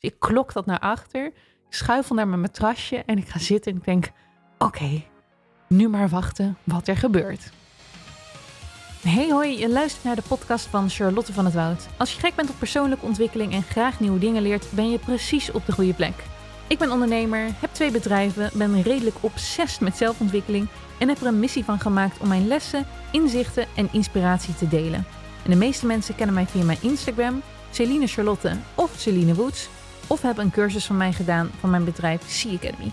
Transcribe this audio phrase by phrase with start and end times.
[0.00, 1.26] Dus ik klok dat naar achter.
[1.26, 4.10] Ik schuifel naar mijn matrasje en ik ga zitten en ik denk:
[4.58, 5.02] oké,
[5.68, 7.50] nu maar wachten wat er gebeurt.
[9.02, 11.86] Hey hoi, je luistert naar de podcast van Charlotte van het Woud.
[11.96, 15.50] Als je gek bent op persoonlijke ontwikkeling en graag nieuwe dingen leert, ben je precies
[15.50, 16.14] op de goede plek.
[16.66, 20.68] Ik ben ondernemer, heb twee bedrijven, ben redelijk obsessief met zelfontwikkeling
[20.98, 25.06] en heb er een missie van gemaakt om mijn lessen, inzichten en inspiratie te delen.
[25.44, 29.68] En de meeste mensen kennen mij via mijn Instagram, Celine Charlotte of Celine Woods,
[30.08, 32.92] of hebben een cursus van mij gedaan van mijn bedrijf Sea Academy.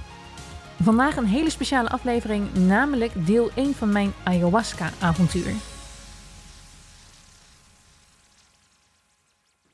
[0.82, 5.54] Vandaag een hele speciale aflevering, namelijk deel 1 van mijn ayahuasca-avontuur.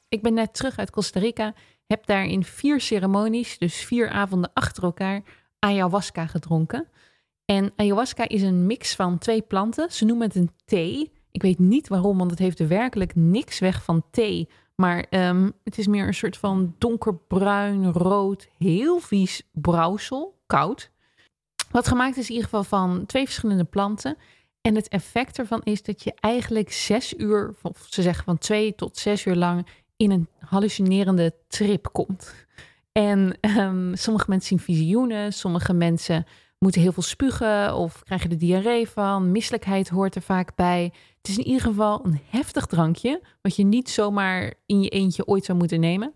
[0.09, 1.54] Ik ben net terug uit Costa Rica,
[1.88, 5.21] heb daar in vier ceremonies, dus vier avonden achter elkaar,
[5.60, 6.88] ayahuasca gedronken.
[7.46, 9.91] En ayahuasca is een mix van twee planten.
[9.91, 11.12] Ze noemen het een thee.
[11.32, 14.49] Ik weet niet waarom, want het heeft er werkelijk niks weg van thee.
[14.81, 20.91] Maar ehm, het is meer een soort van donkerbruin, rood, heel vies brouwsel, koud.
[21.71, 24.18] Wat gemaakt is in ieder geval van twee verschillende planten.
[24.62, 28.76] En het effect ervan is dat je eigenlijk zes uur, of ze zeggen van twee
[28.76, 32.34] tot zes uur lang, in een hallucinerende trip komt.
[32.91, 36.26] En um, sommige mensen zien visioenen, sommige mensen
[36.63, 39.31] moeten heel veel spugen of krijgen de diarree van.
[39.31, 40.93] Misselijkheid hoort er vaak bij.
[41.18, 45.26] Het is in ieder geval een heftig drankje, wat je niet zomaar in je eentje
[45.26, 46.13] ooit zou moeten nemen.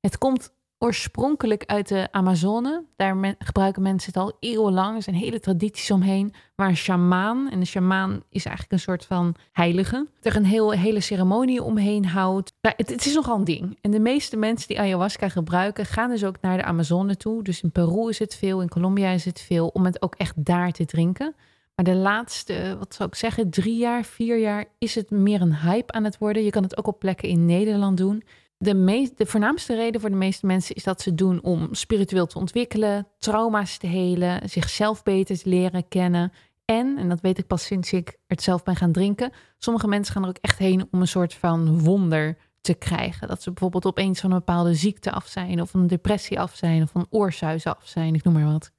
[0.00, 2.84] Het komt oorspronkelijk uit de Amazone.
[2.96, 4.96] Daar gebruiken mensen het al eeuwenlang.
[4.96, 6.34] Er zijn hele tradities omheen.
[6.56, 10.70] Maar een shamaan, en de shamaan is eigenlijk een soort van heilige, er een heel,
[10.70, 12.52] hele ceremonie omheen houdt.
[12.60, 13.78] Nou, het, het, is nogal een ding.
[13.80, 17.42] En de meeste mensen die ayahuasca gebruiken, gaan dus ook naar de Amazone toe.
[17.42, 20.44] Dus in Peru is het veel, in Colombia is het veel, om het ook echt
[20.44, 21.34] daar te drinken.
[21.74, 25.56] Maar de laatste, wat zou ik zeggen, drie jaar, vier jaar is het meer een
[25.56, 26.44] hype aan het worden.
[26.44, 28.22] Je kan het ook op plekken in Nederland doen.
[28.58, 32.38] De, de voornaamste reden voor de meeste mensen is dat ze doen om spiritueel te
[32.38, 36.32] ontwikkelen, trauma's te helen, zichzelf beter te leren kennen.
[36.64, 40.14] En, en dat weet ik pas sinds ik het zelf ben gaan drinken, sommige mensen
[40.14, 43.28] gaan er ook echt heen om een soort van wonder te krijgen.
[43.28, 46.54] Dat ze bijvoorbeeld opeens van een bepaalde ziekte af zijn, of van een depressie af
[46.54, 48.70] zijn, of van oorsuizen af zijn, ik noem maar wat.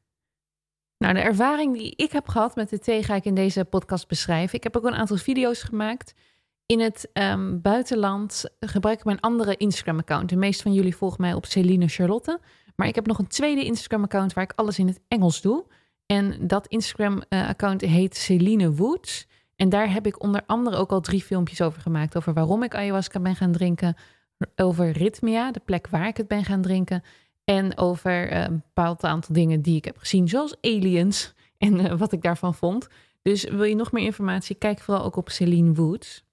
[0.98, 4.08] Nou, de ervaring die ik heb gehad met de thee ga ik in deze podcast
[4.08, 4.56] beschrijven.
[4.56, 6.14] Ik heb ook een aantal video's gemaakt.
[6.72, 10.30] In het um, buitenland gebruik ik mijn andere Instagram-account.
[10.30, 12.40] De meeste van jullie volgen mij op Celine Charlotte.
[12.76, 15.66] Maar ik heb nog een tweede Instagram-account waar ik alles in het Engels doe.
[16.06, 19.28] En dat Instagram-account heet Celine Woods.
[19.56, 22.18] En daar heb ik onder andere ook al drie filmpjes over gemaakt.
[22.18, 23.96] Over waarom ik ayahuasca ben gaan drinken.
[24.56, 27.04] Over Rhythmia, de plek waar ik het ben gaan drinken.
[27.44, 31.34] En over uh, een bepaald aantal dingen die ik heb gezien, zoals aliens.
[31.58, 32.88] En uh, wat ik daarvan vond.
[33.22, 34.56] Dus wil je nog meer informatie?
[34.56, 36.28] Kijk vooral ook op Celine Woods.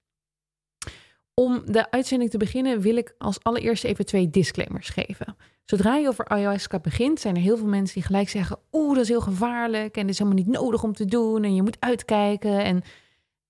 [1.41, 5.35] Om de uitzending te beginnen wil ik als allereerste even twee disclaimers geven.
[5.65, 9.03] Zodra je over ayahuasca begint, zijn er heel veel mensen die gelijk zeggen: Oeh, dat
[9.03, 11.77] is heel gevaarlijk en het is helemaal niet nodig om te doen en je moet
[11.79, 12.63] uitkijken.
[12.63, 12.81] En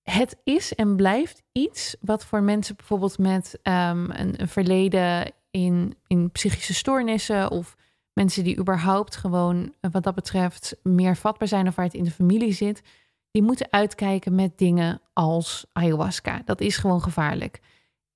[0.02, 5.96] het is en blijft iets wat voor mensen bijvoorbeeld met um, een, een, verleden in,
[6.06, 7.76] in psychische stoornissen of
[8.12, 12.10] mensen die überhaupt gewoon wat dat betreft meer vatbaar zijn of waar het in de
[12.10, 12.82] familie zit,
[13.30, 16.42] die moeten uitkijken met dingen als ayahuasca.
[16.44, 17.60] Dat is gewoon gevaarlijk.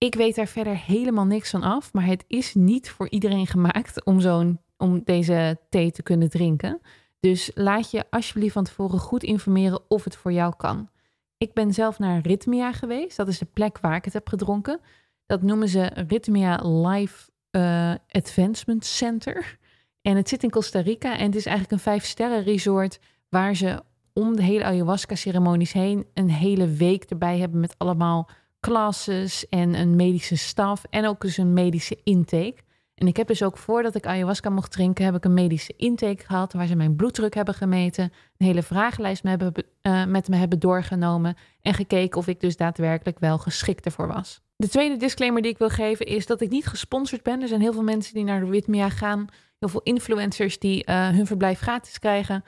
[0.03, 4.05] Ik weet daar verder helemaal niks van af, maar het is niet voor iedereen gemaakt
[4.05, 6.81] om, zo'n, om deze thee te kunnen drinken.
[7.21, 10.89] Dus laat je alsjeblieft van tevoren goed informeren of het voor jou kan.
[11.37, 13.17] Ik ben zelf naar Rhythmia geweest.
[13.17, 14.81] Dat is de plek waar ik het heb gedronken.
[15.27, 19.59] Dat noemen ze Rhythmia Life uh, Advancement Center.
[20.01, 22.99] En het zit in Costa Rica en het is eigenlijk een vijf sterren resort
[23.29, 28.31] waar ze om de hele ayahuasca ceremonies heen een hele week erbij hebben met allemaal
[28.63, 32.57] classes en een medische staf en ook dus een medische intake.
[32.95, 36.25] En ik heb dus ook voordat ik ayahuasca mocht drinken, heb ik een medische intake
[36.27, 38.05] gehad waar ze mijn bloeddruk hebben gemeten,
[38.37, 42.57] een hele vragenlijst met, hebben, uh, met me hebben doorgenomen en gekeken of ik dus
[42.57, 44.41] daadwerkelijk wel geschikt ervoor was.
[44.57, 47.43] De tweede disclaimer die ik wil geven is dat ik niet gesponsord ben.
[47.43, 49.27] Er zijn heel veel mensen die naar de Witmia gaan,
[49.59, 52.45] heel veel influencers die uh, hun verblijf gratis krijgen.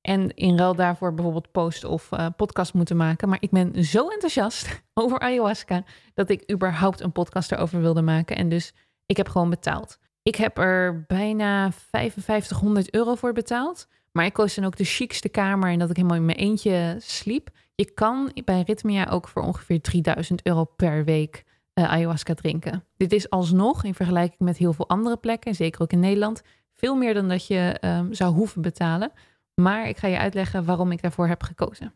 [0.00, 3.28] En in ruil daarvoor bijvoorbeeld post of uh, podcast moeten maken.
[3.28, 5.84] Maar ik ben zo enthousiast over ayahuasca
[6.14, 8.36] dat ik überhaupt een podcast erover wilde maken.
[8.36, 8.72] En dus
[9.06, 9.98] ik heb gewoon betaald.
[10.22, 13.88] Ik heb er bijna 5500 euro voor betaald.
[14.12, 16.96] Maar ik koos dan ook de chicste kamer en dat ik helemaal in mijn eentje
[16.98, 17.50] sliep.
[17.74, 22.84] Je kan bij Rhythmia ook voor ongeveer 3000 euro per week uh, ayahuasca drinken.
[22.96, 26.42] Dit is alsnog in vergelijking met heel veel andere plekken, zeker ook in Nederland,
[26.74, 29.12] veel meer dan dat je um, zou hoeven betalen.
[29.60, 31.94] Maar ik ga je uitleggen waarom ik daarvoor heb gekozen.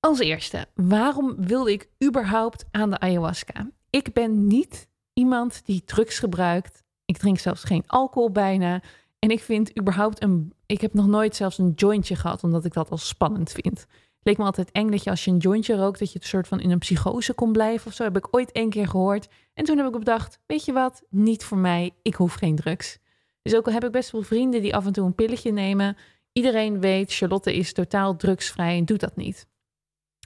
[0.00, 3.70] Als eerste, waarom wilde ik überhaupt aan de ayahuasca?
[3.90, 8.82] Ik ben niet iemand die drugs gebruikt Ik drink zelfs geen alcohol bijna.
[9.18, 10.52] En ik vind überhaupt een.
[10.66, 13.80] Ik heb nog nooit zelfs een jointje gehad, omdat ik dat al spannend vind.
[13.80, 16.28] Het leek me altijd eng dat je als je een jointje rookt, dat je het
[16.28, 18.02] soort van in een psychose kon blijven of zo.
[18.02, 19.28] Heb ik ooit één keer gehoord.
[19.54, 21.02] En toen heb ik bedacht: weet je wat?
[21.10, 21.94] Niet voor mij.
[22.02, 22.98] Ik hoef geen drugs.
[23.42, 25.96] Dus ook al heb ik best wel vrienden die af en toe een pilletje nemen.
[26.34, 29.46] Iedereen weet, Charlotte is totaal drugsvrij en doet dat niet.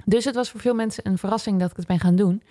[0.05, 2.43] Dus het was voor veel mensen een verrassing dat ik het ben gaan doen.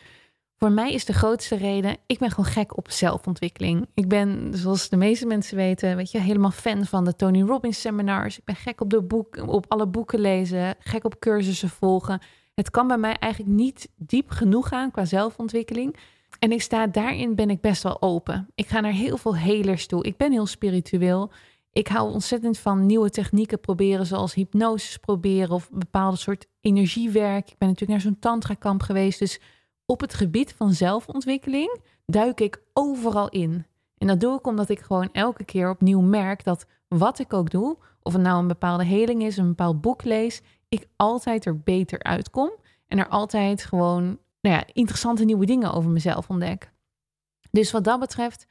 [0.57, 3.88] Voor mij is de grootste reden, ik ben gewoon gek op zelfontwikkeling.
[3.94, 7.81] Ik ben, zoals de meeste mensen weten, weet je, helemaal fan van de Tony Robbins
[7.81, 8.38] seminars.
[8.38, 12.21] Ik ben gek op, de boek, op alle boeken lezen, gek op cursussen volgen.
[12.56, 15.95] Het kan bij mij eigenlijk niet diep genoeg gaan qua zelfontwikkeling.
[16.39, 18.50] En ik sta daarin ben ik best wel open.
[18.56, 20.04] Ik ga naar heel veel helers toe.
[20.04, 21.31] Ik ben heel spiritueel.
[21.77, 27.50] Ik hou ontzettend van nieuwe technieken proberen, zoals hypnose proberen of bepaalde soort energiewerk.
[27.50, 29.19] Ik ben natuurlijk naar zo'n tantra-kamp geweest.
[29.19, 29.39] Dus
[29.85, 33.65] op het gebied van zelfontwikkeling duik ik overal in.
[33.97, 37.50] En dat doe ik omdat ik gewoon elke keer opnieuw merk dat wat ik ook
[37.50, 41.59] doe, of het nou een bepaalde heling is, een bepaald boek lees, ik altijd er
[41.59, 42.51] beter uitkom
[42.88, 44.03] en er altijd gewoon
[44.41, 46.71] nou ja, interessante nieuwe dingen over mezelf ontdek.
[47.51, 48.47] Dus wat dat betreft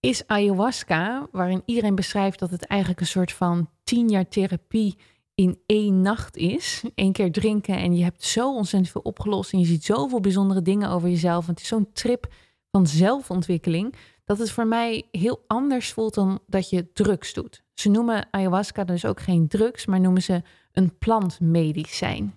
[0.00, 4.96] is ayahuasca, waarin iedereen beschrijft dat het eigenlijk een soort van tien jaar therapie
[5.34, 6.82] in één nacht is.
[6.94, 10.62] Eén keer drinken en je hebt zo ontzettend veel opgelost en je ziet zoveel bijzondere
[10.62, 11.46] dingen over jezelf.
[11.46, 12.32] Het is zo'n trip
[12.70, 13.94] van zelfontwikkeling
[14.24, 17.64] dat het voor mij heel anders voelt dan dat je drugs doet.
[17.74, 20.42] Ze noemen ayahuasca dus ook geen drugs, maar noemen ze
[20.72, 22.34] een plantmedicijn.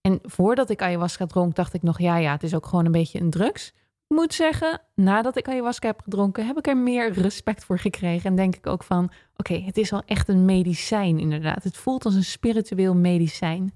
[0.00, 2.92] En voordat ik ayahuasca dronk, dacht ik nog, ja, ja, het is ook gewoon een
[2.92, 3.72] beetje een drugs
[4.08, 8.30] moet zeggen, nadat ik ayahuasca heb gedronken, heb ik er meer respect voor gekregen.
[8.30, 11.64] En denk ik ook van, oké, het is wel echt een medicijn inderdaad.
[11.64, 13.72] Het voelt als een spiritueel medicijn.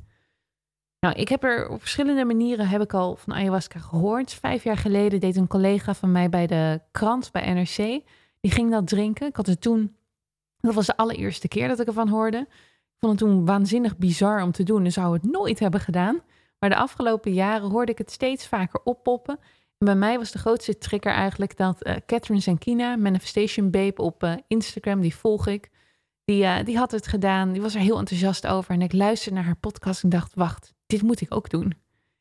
[1.00, 4.34] Nou, ik heb er op verschillende manieren, heb ik al van ayahuasca gehoord.
[4.34, 7.76] Vijf jaar geleden deed een collega van mij bij de krant, bij NRC.
[8.40, 9.28] Die ging dat drinken.
[9.28, 9.96] Ik had het toen,
[10.60, 12.38] dat was de allereerste keer dat ik ervan hoorde.
[12.38, 16.20] Ik vond het toen waanzinnig bizar om te doen en zou het nooit hebben gedaan.
[16.58, 19.38] Maar de afgelopen jaren hoorde ik het steeds vaker oppoppen
[19.84, 24.34] bij mij was de grootste trigger eigenlijk dat uh, Catherine Zankina, Manifestation Babe op uh,
[24.46, 25.70] Instagram, die volg ik,
[26.24, 27.52] die, uh, die had het gedaan.
[27.52, 28.70] Die was er heel enthousiast over.
[28.70, 31.74] En ik luisterde naar haar podcast en dacht, wacht, dit moet ik ook doen.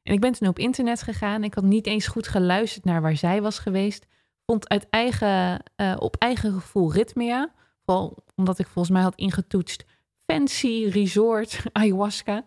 [0.03, 1.43] En ik ben toen op internet gegaan.
[1.43, 4.05] Ik had niet eens goed geluisterd naar waar zij was geweest.
[4.45, 5.63] Vond uit eigen,
[5.97, 7.51] op eigen gevoel Ritmea.
[7.85, 9.85] Vooral omdat ik volgens mij had ingetoetst
[10.25, 12.45] fancy resort ayahuasca.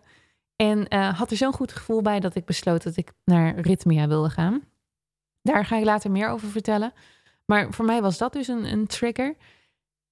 [0.55, 4.29] En had er zo'n goed gevoel bij dat ik besloot dat ik naar Ritmea wilde
[4.29, 4.63] gaan.
[5.45, 6.93] Daar ga ik later meer over vertellen.
[7.45, 9.35] Maar voor mij was dat dus een, een trigger.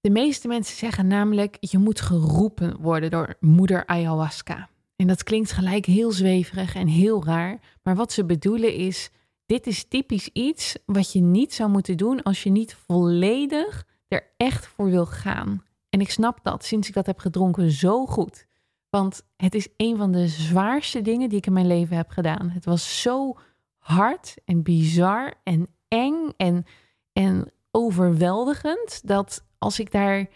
[0.01, 4.69] De meeste mensen zeggen namelijk: je moet geroepen worden door moeder ayahuasca.
[4.95, 7.59] En dat klinkt gelijk heel zweverig en heel raar.
[7.83, 9.09] Maar wat ze bedoelen is:
[9.45, 14.33] dit is typisch iets wat je niet zou moeten doen als je niet volledig er
[14.37, 15.63] echt voor wil gaan.
[15.89, 18.45] En ik snap dat sinds ik dat heb gedronken zo goed.
[18.89, 22.49] Want het is een van de zwaarste dingen die ik in mijn leven heb gedaan.
[22.49, 23.37] Het was zo
[23.83, 26.65] hard en bizar en eng en,
[27.13, 29.01] en overweldigend.
[29.07, 30.27] Dat als ik daar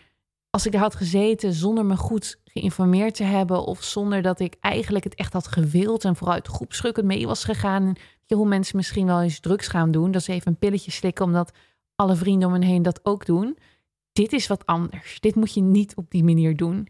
[0.49, 4.55] als ik daar had gezeten zonder me goed geïnformeerd te hebben of zonder dat ik
[4.59, 7.94] eigenlijk het echt had gewild en vooruit groepschukkend mee was gegaan.
[8.25, 11.25] Je, hoe mensen misschien wel eens drugs gaan doen, dat ze even een pilletje slikken
[11.25, 11.51] omdat
[11.95, 13.57] alle vrienden om hen heen dat ook doen.
[14.11, 15.19] Dit is wat anders.
[15.19, 16.87] Dit moet je niet op die manier doen.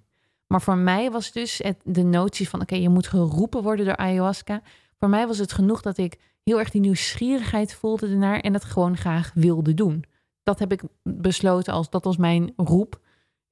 [0.47, 4.61] Maar voor mij was dus de notie van oké, je moet geroepen worden door ayahuasca.
[4.99, 8.63] Voor mij was het genoeg dat ik heel erg die nieuwsgierigheid voelde ernaar en het
[8.63, 10.03] gewoon graag wilde doen.
[10.43, 12.99] Dat heb ik besloten als dat was mijn roep.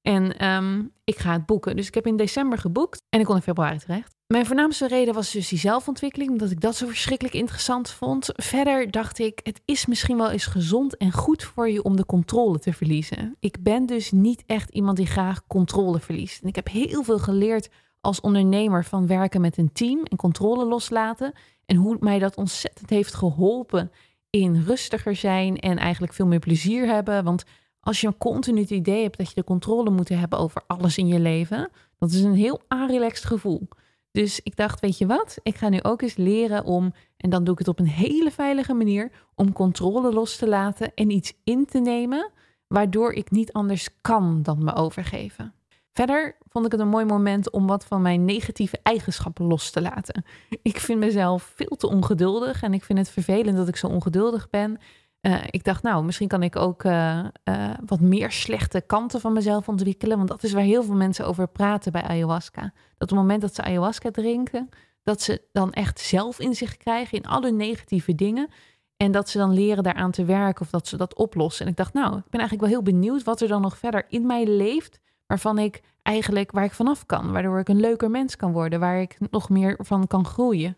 [0.01, 1.75] En ehm, ik ga het boeken.
[1.75, 4.15] Dus ik heb in december geboekt en ik kon in februari terecht.
[4.27, 8.29] Mijn voornaamste reden was dus die zelfontwikkeling, omdat ik dat zo verschrikkelijk interessant vond.
[8.35, 12.05] Verder dacht ik, het is misschien wel eens gezond en goed voor je om de
[12.05, 13.35] controle te verliezen.
[13.39, 16.41] Ik ben dus niet echt iemand die graag controle verliest.
[16.41, 17.69] En ik heb heel veel geleerd
[18.05, 21.33] als ondernemer van werken met een team en controle loslaten.
[21.65, 23.91] En hoe mij dat ontzettend heeft geholpen
[24.29, 27.23] in rustiger zijn en eigenlijk veel meer plezier hebben.
[27.23, 27.43] Want
[27.79, 30.97] als je een continu het idee hebt dat je de controle moet hebben over alles
[30.97, 33.67] in je leven, dat is een heel aanrelaxed gevoel.
[34.11, 35.37] Dus ik dacht, weet je wat?
[35.43, 38.31] Ik ga nu ook eens leren om, en dan doe ik het op een hele
[38.31, 42.31] veilige manier, om controle los te laten en iets in te nemen,
[42.67, 45.53] waardoor ik niet anders kan dan me overgeven.
[45.95, 49.81] Verder vond ik het een mooi moment om wat van mijn negatieve eigenschappen los te
[49.81, 50.25] laten.
[50.61, 54.49] Ik vind mezelf veel te ongeduldig en ik vind het vervelend dat ik zo ongeduldig
[54.49, 54.77] ben.
[55.21, 59.33] Uh, ik dacht, nou, misschien kan ik ook uh, uh, wat meer slechte kanten van
[59.33, 60.17] mezelf ontwikkelen.
[60.17, 62.61] Want dat is waar heel veel mensen over praten bij ayahuasca.
[62.61, 64.69] Dat op het moment dat ze ayahuasca drinken,
[65.03, 68.49] dat ze dan echt zelf in zich krijgen in alle negatieve dingen.
[68.97, 71.65] En dat ze dan leren daaraan te werken of dat ze dat oplossen.
[71.65, 74.05] En ik dacht, nou, ik ben eigenlijk wel heel benieuwd wat er dan nog verder
[74.09, 75.03] in mij leeft.
[75.27, 77.31] Waarvan ik eigenlijk, waar ik vanaf kan.
[77.31, 78.79] Waardoor ik een leuker mens kan worden.
[78.79, 80.77] Waar ik nog meer van kan groeien.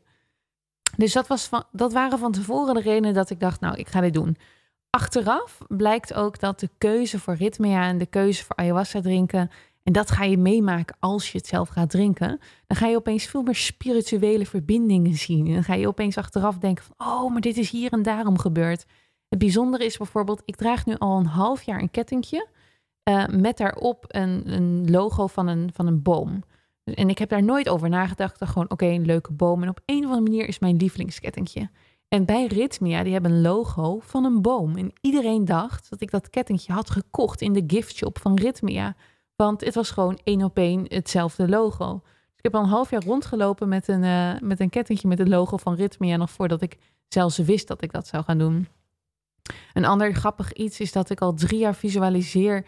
[0.98, 3.88] Dus dat, was van, dat waren van tevoren de redenen dat ik dacht, nou, ik
[3.88, 4.38] ga dit doen.
[4.90, 9.50] Achteraf blijkt ook dat de keuze voor ritmea en de keuze voor ayahuasca drinken
[9.88, 12.40] en dat ga je meemaken als je het zelf gaat drinken.
[12.68, 15.48] Dan ga je opeens veel meer spirituele verbindingen zien.
[15.48, 18.38] En dan ga je opeens achteraf denken van, oh, maar dit is hier en daarom
[18.38, 18.86] gebeurd.
[19.30, 22.48] Het bijzondere is bijvoorbeeld, ik draag nu al een half jaar een kettingje
[23.08, 26.44] uh, met daarop een, een, logo van een, van een boom.
[26.84, 28.46] En ik heb daar nooit over nagedacht.
[28.46, 29.64] Gewoon, oké, een leuke boom.
[29.64, 31.70] En op een of andere manier is mijn lievelingskettingje.
[32.08, 34.76] En bij Ritmia, die hebben een logo van een boom.
[34.76, 38.96] En iedereen dacht dat ik dat kettingje had gekocht in de gift shop van Ritmia.
[39.36, 42.00] Want het was gewoon één op één hetzelfde logo.
[42.04, 45.18] Dus ik heb al een half jaar rondgelopen met een, uh, met een kettingje met
[45.18, 46.18] het logo van Ritmia.
[46.18, 48.68] Nog voordat ik zelfs wist dat ik dat zou gaan doen.
[49.74, 52.66] Een ander grappig iets is dat ik al drie jaar visualiseer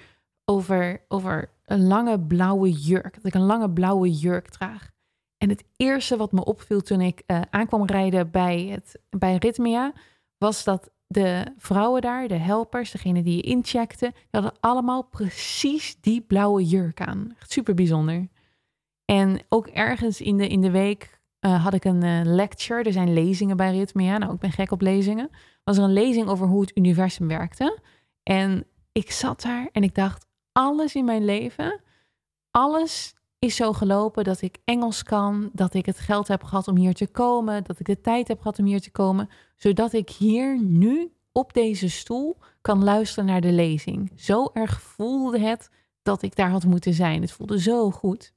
[0.50, 3.15] over, over een lange blauwe jurk.
[3.15, 4.91] Dat ik een lange blauwe jurk draag.
[5.38, 9.94] En het eerste wat me opviel toen ik uh, aankwam rijden bij, het, bij Ritmia,
[10.38, 15.98] was dat de vrouwen daar, de helpers, degene die je incheckte, die hadden allemaal precies
[16.01, 17.36] die blauwe jurk aan.
[17.39, 18.27] Echt super bijzonder.
[19.06, 22.84] En ook ergens in de, in de week uh, had ik een uh, lecture.
[22.84, 24.18] Er zijn lezingen bij Ritmia.
[24.18, 25.29] Nou, ik ben gek op lezingen.
[25.63, 27.79] Was er een lezing over hoe het universum werkte.
[28.24, 30.27] En ik zat daar en ik dacht,
[30.60, 31.82] alles in mijn leven,
[32.51, 36.78] alles is zo gelopen dat ik Engels kan, dat ik het geld heb gehad om
[36.78, 40.10] hier te komen, dat ik de tijd heb gehad om hier te komen, zodat ik
[40.10, 44.12] hier nu op deze stoel kan luisteren naar de lezing.
[44.16, 45.70] Zo erg voelde het
[46.01, 47.22] dat ik daar had moeten zijn.
[47.22, 48.34] Het voelde zo goed.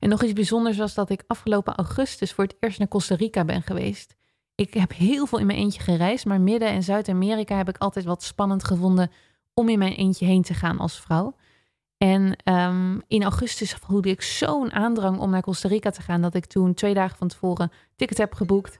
[0.00, 3.44] En nog iets bijzonders was dat ik afgelopen augustus voor het eerst naar Costa Rica
[3.44, 4.14] ben geweest.
[4.54, 8.04] Ik heb heel veel in mijn eentje gereisd, maar Midden- en Zuid-Amerika heb ik altijd
[8.04, 9.10] wat spannend gevonden
[9.54, 11.36] om in mijn eentje heen te gaan als vrouw.
[11.98, 16.34] En um, in augustus voelde ik zo'n aandrang om naar Costa Rica te gaan, dat
[16.34, 18.78] ik toen twee dagen van tevoren ticket heb geboekt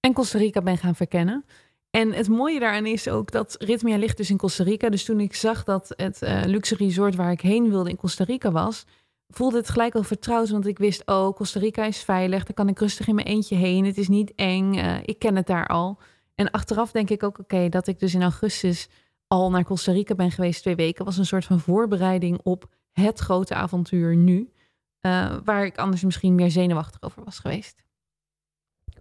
[0.00, 1.44] en Costa Rica ben gaan verkennen.
[1.90, 4.88] En het mooie daaraan is ook dat Ritmia ligt dus in Costa Rica.
[4.88, 8.24] Dus toen ik zag dat het uh, luxe resort waar ik heen wilde in Costa
[8.24, 8.84] Rica was,
[9.28, 10.48] voelde het gelijk al vertrouwd.
[10.48, 12.44] Want ik wist, oh, Costa Rica is veilig.
[12.44, 13.84] Daar kan ik rustig in mijn eentje heen.
[13.84, 14.74] Het is niet eng.
[14.74, 15.98] Uh, ik ken het daar al.
[16.34, 18.88] En achteraf denk ik ook, oké, dat ik dus in augustus
[19.34, 23.18] al naar Costa Rica ben geweest twee weken, was een soort van voorbereiding op het
[23.18, 24.52] grote avontuur nu.
[25.00, 27.82] Uh, waar ik anders misschien meer zenuwachtig over was geweest.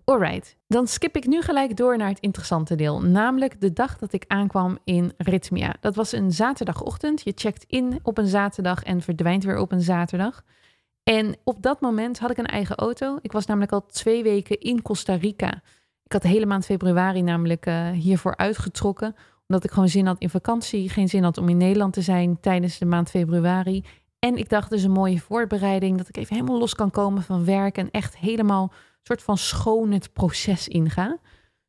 [0.05, 4.13] Alright, dan skip ik nu gelijk door naar het interessante deel, namelijk de dag dat
[4.13, 5.75] ik aankwam in Ritmia.
[5.79, 7.21] Dat was een zaterdagochtend.
[7.23, 10.43] Je checkt in op een zaterdag en verdwijnt weer op een zaterdag.
[11.03, 13.17] En op dat moment had ik een eigen auto.
[13.21, 15.61] Ik was namelijk al twee weken in Costa Rica.
[16.03, 19.15] Ik had de hele maand februari namelijk uh, hiervoor uitgetrokken
[19.47, 22.39] omdat ik gewoon zin had in vakantie, geen zin had om in Nederland te zijn
[22.39, 23.83] tijdens de maand februari.
[24.19, 27.45] En ik dacht dus een mooie voorbereiding, dat ik even helemaal los kan komen van
[27.45, 31.19] werk en echt helemaal een soort van schoon het proces inga.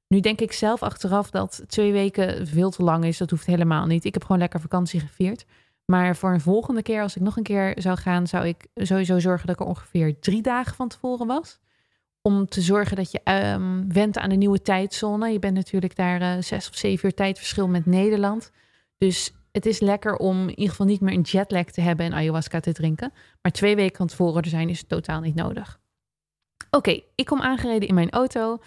[0.08, 3.18] Nu denk ik zelf achteraf dat twee weken veel te lang is.
[3.18, 4.04] Dat hoeft helemaal niet.
[4.04, 5.44] Ik heb gewoon lekker vakantie gevierd.
[5.84, 9.18] Maar voor een volgende keer, als ik nog een keer zou gaan, zou ik sowieso
[9.18, 11.60] zorgen dat ik er ongeveer drie dagen van tevoren was
[12.28, 13.20] om te zorgen dat je
[13.54, 15.32] um, went aan de nieuwe tijdzone.
[15.32, 18.50] Je bent natuurlijk daar uh, zes of zeven uur tijdverschil met Nederland.
[18.98, 22.14] Dus het is lekker om in ieder geval niet meer een jetlag te hebben en
[22.14, 23.12] ayahuasca te drinken.
[23.42, 25.80] Maar twee weken van tevoren er zijn is totaal niet nodig.
[26.70, 28.58] Oké, ik kom aangereden in mijn auto.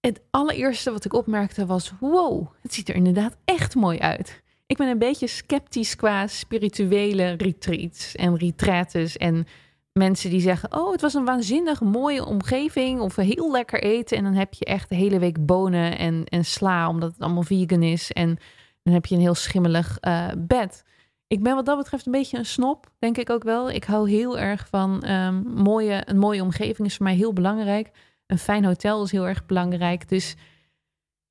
[0.00, 4.42] Het allereerste wat ik opmerkte was: wow, het ziet er inderdaad echt mooi uit.
[4.66, 9.46] Ik ben een beetje sceptisch qua spirituele retreats en retraites en
[9.92, 13.00] mensen die zeggen: Oh, het was een waanzinnig mooie omgeving.
[13.00, 14.16] Of heel lekker eten.
[14.16, 17.42] En dan heb je echt de hele week bonen en, en sla, omdat het allemaal
[17.42, 18.12] vegan is.
[18.12, 18.38] En
[18.82, 20.84] dan heb je een heel schimmelig uh, bed.
[21.26, 23.70] Ik ben wat dat betreft een beetje een snop, denk ik ook wel.
[23.70, 27.90] Ik hou heel erg van um, mooie, een mooie omgeving is voor mij heel belangrijk.
[28.26, 30.08] Een fijn hotel is heel erg belangrijk.
[30.08, 30.36] Dus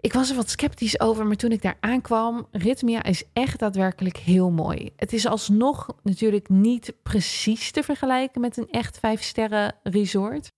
[0.02, 4.18] ik was er wat sceptisch over, maar toen ik daar aankwam, Ritmia is echt daadwerkelijk
[4.18, 4.92] heel mooi.
[4.96, 10.52] Het is alsnog natuurlijk niet precies te vergelijken met een echt vijf sterren resort.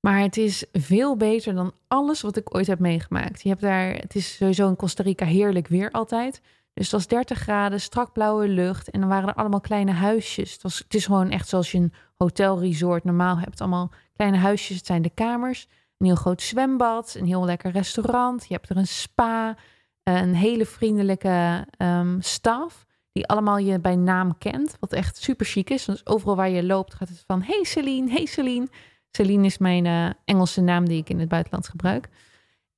[0.00, 3.42] Maar het is veel beter dan alles wat ik ooit heb meegemaakt.
[3.42, 6.40] Je hebt daar, het is sowieso in Costa Rica heerlijk weer altijd.
[6.74, 8.90] Dus het was 30 graden, strak blauwe lucht.
[8.90, 10.52] En dan waren er allemaal kleine huisjes.
[10.52, 13.60] Het, was, het is gewoon echt zoals je een hotelresort normaal hebt.
[13.60, 15.68] Allemaal kleine huisjes, het zijn de kamers
[16.00, 18.46] een heel groot zwembad, een heel lekker restaurant.
[18.48, 19.56] Je hebt er een spa,
[20.02, 22.86] een hele vriendelijke um, staf.
[23.12, 24.76] Die allemaal je bij naam kent.
[24.80, 25.86] Wat echt super chic is.
[25.86, 27.42] Want overal waar je loopt gaat het van...
[27.42, 28.68] Hey Celine, hey Celine.
[29.10, 32.08] Celine is mijn uh, Engelse naam die ik in het buitenland gebruik.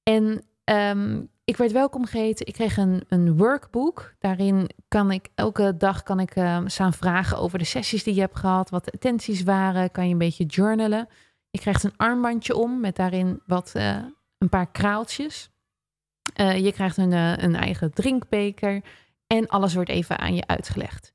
[0.02, 2.46] En Ehm, ik werd welkom geheten.
[2.46, 4.14] Ik kreeg een, een workbook.
[4.18, 8.20] Daarin kan ik elke dag kan ik, uh, staan vragen over de sessies die je
[8.20, 8.70] hebt gehad.
[8.70, 9.90] Wat de attenties waren.
[9.90, 11.08] Kan je een beetje journalen.
[11.52, 13.96] Je krijgt een armbandje om met daarin wat, uh,
[14.38, 15.50] een paar kraaltjes.
[16.40, 18.82] Uh, je krijgt een, een eigen drinkbeker.
[19.26, 21.12] En alles wordt even aan je uitgelegd.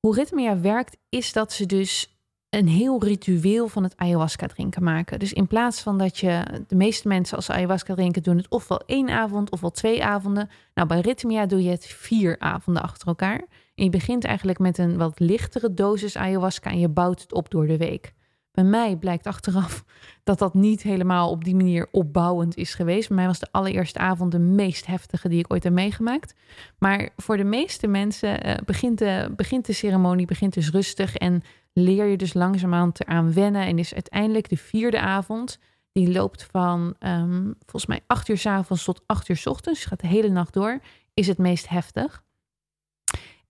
[0.00, 2.16] Hoe Ritmia werkt is dat ze dus
[2.50, 5.18] een heel ritueel van het ayahuasca drinken maken.
[5.18, 8.48] Dus in plaats van dat je, de meeste mensen als ze ayahuasca drinken, doen het
[8.48, 10.50] ofwel één avond ofwel twee avonden.
[10.74, 13.44] Nou, bij Rhythmia doe je het vier avonden achter elkaar.
[13.74, 17.50] En je begint eigenlijk met een wat lichtere dosis ayahuasca en je bouwt het op
[17.50, 18.14] door de week.
[18.56, 19.84] Bij mij blijkt achteraf
[20.24, 23.08] dat dat niet helemaal op die manier opbouwend is geweest.
[23.08, 26.34] Bij mij was de allereerste avond de meest heftige die ik ooit heb meegemaakt.
[26.78, 31.42] Maar voor de meeste mensen uh, begint, de, begint de ceremonie begint dus rustig en
[31.72, 33.66] leer je dus langzaamaan eraan wennen.
[33.66, 35.58] En is uiteindelijk de vierde avond.
[35.92, 39.84] Die loopt van um, volgens mij acht uur s avonds tot acht uur s ochtends.
[39.84, 40.80] Gaat de hele nacht door.
[41.14, 42.22] Is het meest heftig.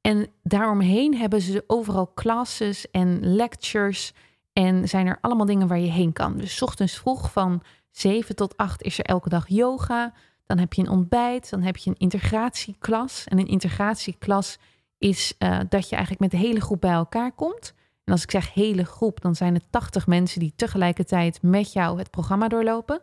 [0.00, 4.12] En daaromheen hebben ze overal classes en lectures.
[4.58, 6.36] En zijn er allemaal dingen waar je heen kan.
[6.36, 10.12] Dus ochtends vroeg van 7 tot 8 is er elke dag yoga.
[10.46, 11.50] Dan heb je een ontbijt.
[11.50, 13.25] Dan heb je een integratieklas.
[13.26, 14.58] En een integratieklas
[14.98, 17.75] is uh, dat je eigenlijk met de hele groep bij elkaar komt.
[18.04, 21.98] En als ik zeg hele groep, dan zijn het 80 mensen die tegelijkertijd met jou
[21.98, 23.02] het programma doorlopen.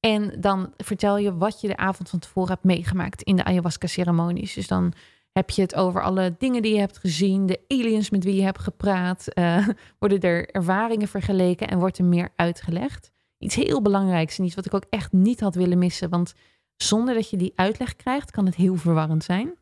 [0.00, 4.54] En dan vertel je wat je de avond van tevoren hebt meegemaakt in de ayahuasca-ceremonies.
[4.54, 4.92] Dus dan
[5.32, 8.42] heb je het over alle dingen die je hebt gezien, de aliens met wie je
[8.42, 9.26] hebt gepraat.
[9.34, 13.10] Uh, worden er ervaringen vergeleken en wordt er meer uitgelegd.
[13.38, 16.10] Iets heel belangrijks en iets wat ik ook echt niet had willen missen.
[16.10, 16.34] Want
[16.76, 19.54] zonder dat je die uitleg krijgt, kan het heel verwarrend zijn.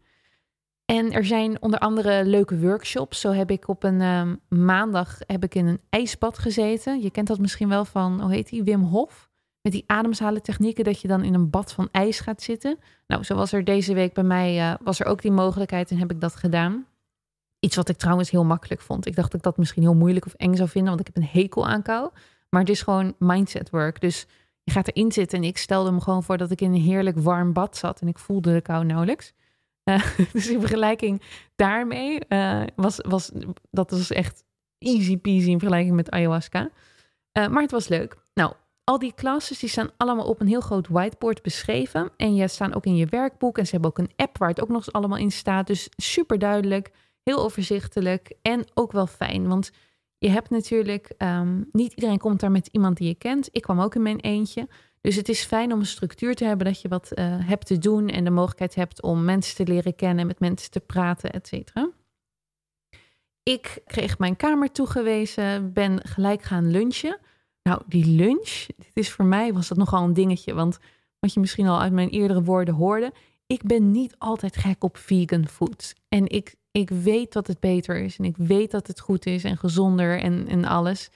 [0.84, 3.20] En er zijn onder andere leuke workshops.
[3.20, 7.00] Zo heb ik op een um, maandag heb ik in een ijsbad gezeten.
[7.00, 9.29] Je kent dat misschien wel van, hoe heet die, Wim Hof.
[9.62, 12.78] Met die ademhalen technieken, dat je dan in een bad van ijs gaat zitten.
[13.06, 15.98] Nou, zo was er deze week bij mij, uh, was er ook die mogelijkheid en
[15.98, 16.86] heb ik dat gedaan.
[17.58, 19.06] Iets wat ik trouwens heel makkelijk vond.
[19.06, 21.22] Ik dacht dat ik dat misschien heel moeilijk of eng zou vinden, want ik heb
[21.22, 22.10] een hekel aan kou.
[22.50, 24.00] Maar het is gewoon mindset work.
[24.00, 24.26] Dus
[24.62, 27.18] je gaat erin zitten en ik stelde me gewoon voor dat ik in een heerlijk
[27.18, 29.32] warm bad zat en ik voelde de kou nauwelijks.
[29.84, 31.22] Uh, dus in vergelijking
[31.56, 33.30] daarmee uh, was, was
[33.70, 34.44] dat was echt
[34.78, 36.70] easy peasy in vergelijking met ayahuasca.
[37.32, 38.16] Maar het was leuk.
[38.90, 42.10] Al die classes die staan allemaal op een heel groot whiteboard beschreven.
[42.16, 43.58] En je staan ook in je werkboek.
[43.58, 45.66] En ze hebben ook een app waar het ook nog eens allemaal in staat.
[45.66, 46.90] Dus super duidelijk,
[47.22, 49.48] heel overzichtelijk en ook wel fijn.
[49.48, 49.70] Want
[50.18, 53.48] je hebt natuurlijk, um, niet iedereen komt daar met iemand die je kent.
[53.52, 54.68] Ik kwam ook in mijn eentje.
[55.00, 57.78] Dus het is fijn om een structuur te hebben dat je wat uh, hebt te
[57.78, 61.46] doen en de mogelijkheid hebt om mensen te leren kennen, met mensen te praten, et
[61.46, 61.90] cetera.
[63.42, 67.18] Ik kreeg mijn kamer toegewezen, ben gelijk gaan lunchen.
[67.62, 70.78] Nou, die lunch, dit is voor mij was dat nogal een dingetje, want
[71.18, 73.12] wat je misschien al uit mijn eerdere woorden hoorde,
[73.46, 75.94] ik ben niet altijd gek op vegan food.
[76.08, 79.44] En ik, ik weet dat het beter is en ik weet dat het goed is
[79.44, 81.10] en gezonder en, en alles.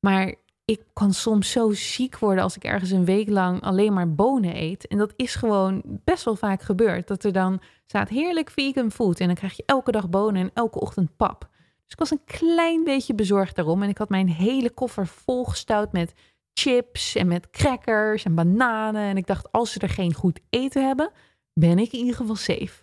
[0.00, 0.34] Maar
[0.64, 4.62] ik kan soms zo ziek worden als ik ergens een week lang alleen maar bonen
[4.62, 4.86] eet.
[4.86, 7.06] En dat is gewoon best wel vaak gebeurd.
[7.06, 9.20] Dat er dan staat heerlijk vegan food.
[9.20, 11.48] En dan krijg je elke dag bonen en elke ochtend pap.
[11.88, 13.82] Dus ik was een klein beetje bezorgd daarom.
[13.82, 16.12] En ik had mijn hele koffer volgestouwd met
[16.52, 19.02] chips en met crackers en bananen.
[19.02, 21.10] En ik dacht, als ze er geen goed eten hebben,
[21.52, 22.82] ben ik in ieder geval safe.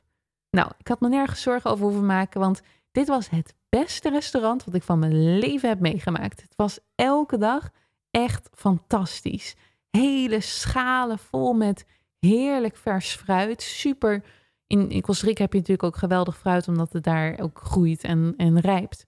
[0.49, 4.63] Nou, ik had me nergens zorgen over hoeven maken, want dit was het beste restaurant
[4.63, 6.41] wat ik van mijn leven heb meegemaakt.
[6.41, 7.69] Het was elke dag
[8.11, 9.55] echt fantastisch.
[9.89, 11.85] Hele schalen vol met
[12.19, 13.61] heerlijk vers fruit.
[13.61, 14.23] Super.
[14.67, 18.59] In, in heb je natuurlijk ook geweldig fruit, omdat het daar ook groeit en, en
[18.59, 19.05] rijpt.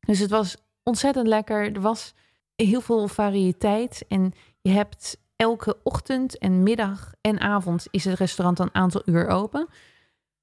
[0.00, 1.74] Dus het was ontzettend lekker.
[1.74, 2.14] Er was
[2.54, 4.04] heel veel variëteit.
[4.08, 9.28] En je hebt elke ochtend en middag en avond is het restaurant een aantal uur
[9.28, 9.68] open.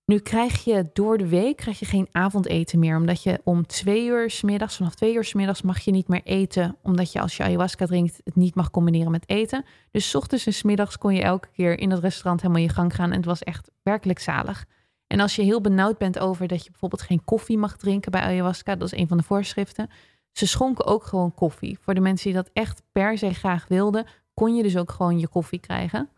[0.06, 4.06] Nu krijg je door de week krijg je geen avondeten meer, omdat je om twee
[4.06, 7.22] uur s middags, vanaf twee uur s middags mag je niet meer eten, omdat je
[7.22, 9.66] als je ayahuasca drinkt het niet mag combineren met eten.
[9.92, 12.96] Dus ochtends en s middags kon je elke keer in het restaurant helemaal je gang
[12.96, 14.66] gaan en het was echt werkelijk zalig.
[15.08, 18.22] En als je heel benauwd bent over dat je bijvoorbeeld geen koffie mag drinken bij
[18.22, 19.90] ayahuasca, dat is een van de voorschriften.
[20.32, 21.78] Ze schonken ook gewoon koffie.
[21.82, 25.20] Voor de mensen die dat echt per se graag wilden, kon je dus ook gewoon
[25.20, 26.10] je koffie krijgen.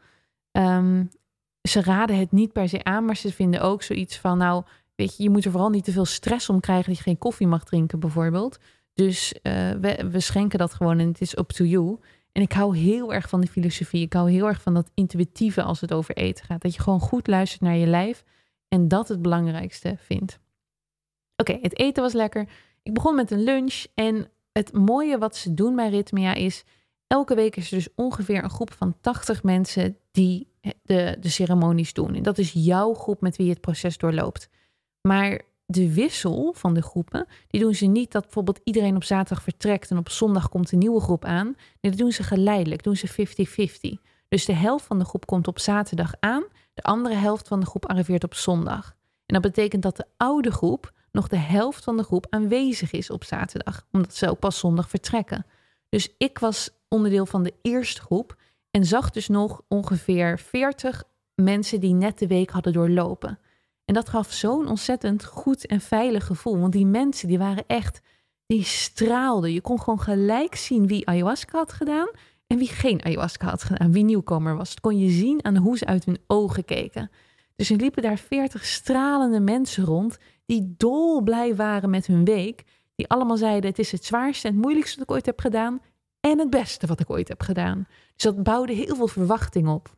[0.52, 1.10] Um,
[1.68, 4.64] ze raden het niet per se aan, maar ze vinden ook zoiets van, nou,
[4.96, 7.18] weet je, je moet er vooral niet te veel stress om krijgen dat je geen
[7.18, 8.60] koffie mag drinken, bijvoorbeeld.
[8.94, 11.98] Dus uh, we, schenken dat gewoon en het is up to you.
[12.32, 14.02] En ik hou heel erg van die filosofie.
[14.02, 16.62] Ik hou heel erg van dat intuïtieve als het over eten gaat.
[16.62, 18.24] Dat je gewoon goed luistert naar je lijf
[18.68, 20.40] en dat het belangrijkste vindt.
[21.36, 22.50] Oké, het eten was lekker.
[22.84, 26.64] Ik begon met een lunch en het mooie wat ze doen bij Ritmia is...
[27.08, 30.48] elke week is er dus ongeveer een groep van 80 mensen die
[30.84, 32.16] de, de ceremonies doen.
[32.16, 34.50] En dat is jouw groep met wie je het proces doorloopt.
[35.02, 39.44] Maar de wissel van de groepen, die doen ze niet dat bijvoorbeeld iedereen op zaterdag
[39.44, 41.46] vertrekt en op zondag komt een nieuwe groep aan.
[41.46, 44.02] Nee, dat doen ze geleidelijk, doen ze 50-50.
[44.28, 47.66] Dus de helft van de groep komt op zaterdag aan, de andere helft van de
[47.66, 48.96] groep arriveert op zondag.
[49.26, 53.10] En dat betekent dat de oude groep nog de helft van de groep aanwezig is
[53.10, 55.46] op zaterdag, omdat ze ook pas zondag vertrekken.
[55.90, 58.36] Dus ik was onderdeel van de eerste groep
[58.76, 61.04] en zag dus nog ongeveer 40
[61.36, 63.40] mensen die net de week hadden doorlopen.
[63.86, 66.60] En dat gaf zo'n ontzettend goed en veilig gevoel.
[66.60, 68.02] Want die mensen die waren echt,
[68.46, 69.54] die straalden.
[69.54, 72.10] Je kon gewoon gelijk zien wie ayahuasca had gedaan
[72.48, 73.92] en wie geen ayahuasca had gedaan.
[73.92, 74.80] Wie nieuwkomer was.
[74.80, 77.12] Kon je zien aan hoe ze uit hun ogen keken.
[77.56, 82.64] Dus er liepen daar veertig stralende mensen rond die dolblij waren met hun week.
[82.96, 85.82] Die allemaal zeiden: Het is het zwaarste en het moeilijkste dat ik ooit heb gedaan.
[86.26, 87.88] En het beste wat ik ooit heb gedaan.
[88.14, 89.96] Dus dat bouwde heel veel verwachting op.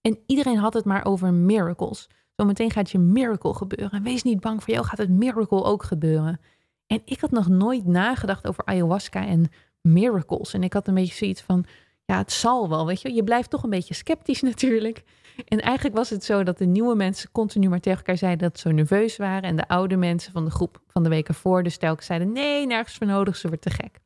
[0.00, 2.08] En iedereen had het maar over miracles.
[2.36, 3.90] Zometeen gaat je miracle gebeuren.
[3.90, 6.40] En wees niet bang, voor jou gaat het miracle ook gebeuren.
[6.86, 10.54] En ik had nog nooit nagedacht over ayahuasca en miracles.
[10.54, 11.64] En ik had een beetje zoiets van,
[12.04, 13.14] ja, het zal wel, weet je.
[13.14, 15.04] Je blijft toch een beetje sceptisch natuurlijk.
[15.46, 18.58] En eigenlijk was het zo dat de nieuwe mensen continu maar tegen elkaar zeiden dat
[18.58, 19.42] ze zo nerveus waren.
[19.42, 22.66] En de oude mensen van de groep van de weken voor dus telkens zeiden, nee,
[22.66, 24.00] nergens voor nodig, ze wordt te gek.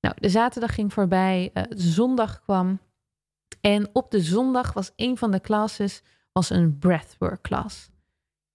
[0.00, 2.80] Nou, de zaterdag ging voorbij, de zondag kwam.
[3.60, 7.90] En op de zondag was een van de classes was een breathwork class.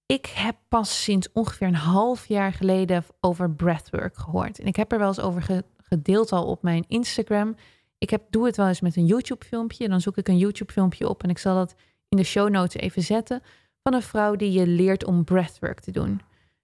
[0.05, 4.59] Ik heb pas sinds ongeveer een half jaar geleden over breathwork gehoord.
[4.59, 7.55] En ik heb er wel eens over gedeeld al op mijn Instagram.
[7.97, 9.89] Ik heb, doe het wel eens met een YouTube filmpje.
[9.89, 11.75] Dan zoek ik een YouTube filmpje op en ik zal dat
[12.09, 13.41] in de show notes even zetten.
[13.83, 16.21] Van een vrouw die je leert om breathwork te doen.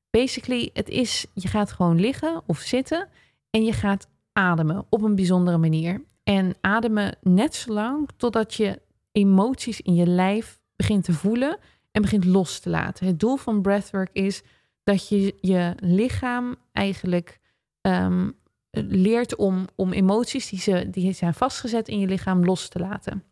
[0.09, 3.07] Basically, het is, je gaat gewoon liggen of zitten
[3.49, 6.03] en je gaat ademen op een bijzondere manier.
[6.23, 11.57] En ademen net zo lang totdat je emoties in je lijf begint te voelen
[11.91, 13.07] en begint los te laten.
[13.07, 14.41] Het doel van breathwork is
[14.83, 17.39] dat je je lichaam eigenlijk
[17.81, 18.37] um,
[18.87, 23.23] leert om, om emoties die, ze, die zijn vastgezet in je lichaam los te laten.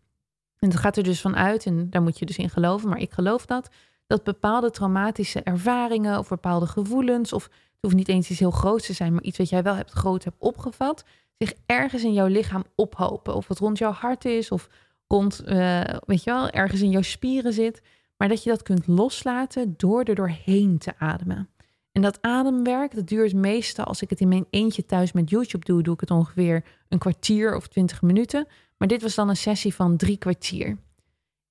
[0.60, 3.00] En dat gaat er dus van uit, en daar moet je dus in geloven, maar
[3.00, 3.70] ik geloof dat,
[4.08, 7.50] dat bepaalde traumatische ervaringen of bepaalde gevoelens, of
[7.80, 10.24] hoeft niet eens iets heel groots te zijn, maar iets wat jij wel hebt groot
[10.24, 11.06] hebt opgevat,
[11.38, 13.36] zich ergens in jouw lichaam ophopen.
[13.36, 14.70] Of het rond jouw hart is, of
[15.08, 17.82] rond, uh, weet je wel, ergens in jouw spieren zit.
[18.18, 21.50] Maar dat je dat kunt loslaten door er doorheen te ademen.
[21.92, 25.66] En dat ademwerk, dat duurt meestal, als ik het in mijn eentje thuis met YouTube
[25.66, 28.48] doe, doe ik het ongeveer een kwartier of twintig minuten.
[28.78, 30.78] Maar dit was dan een sessie van drie kwartier.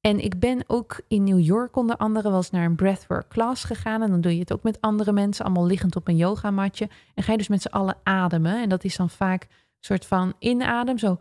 [0.07, 3.64] En ik ben ook in New York onder andere wel eens naar een breathwork class
[3.64, 4.03] gegaan.
[4.03, 6.88] En dan doe je het ook met andere mensen, allemaal liggend op een yogamatje.
[7.14, 8.62] En ga je dus met z'n allen ademen.
[8.62, 9.49] En dat is dan vaak een
[9.81, 11.19] soort van inadem, zo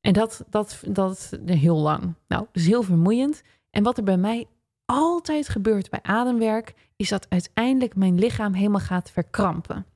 [0.00, 2.14] en dat, dat, dat heel lang.
[2.28, 3.42] Nou, dus heel vermoeiend.
[3.70, 4.46] En wat er bij mij
[4.84, 9.86] altijd gebeurt bij ademwerk, is dat uiteindelijk mijn lichaam helemaal gaat verkrampen.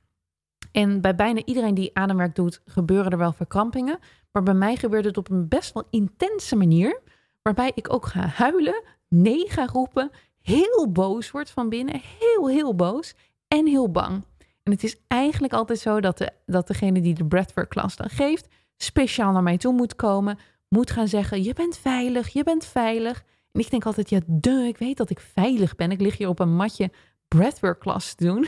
[0.73, 3.99] En bij bijna iedereen die ademwerk doet, gebeuren er wel verkrampingen.
[4.31, 7.01] Maar bij mij gebeurt het op een best wel intense manier.
[7.41, 12.01] Waarbij ik ook ga huilen, nee ga roepen, heel boos word van binnen.
[12.19, 13.15] Heel, heel boos
[13.47, 14.23] en heel bang.
[14.63, 18.09] En het is eigenlijk altijd zo dat, de, dat degene die de breathwork klas dan
[18.09, 20.37] geeft, speciaal naar mij toe moet komen,
[20.69, 23.23] moet gaan zeggen: Je bent veilig, je bent veilig.
[23.51, 25.91] En ik denk altijd: Ja, duh, ik weet dat ik veilig ben.
[25.91, 26.91] Ik lig hier op een matje
[27.35, 28.47] breathwork klas doen.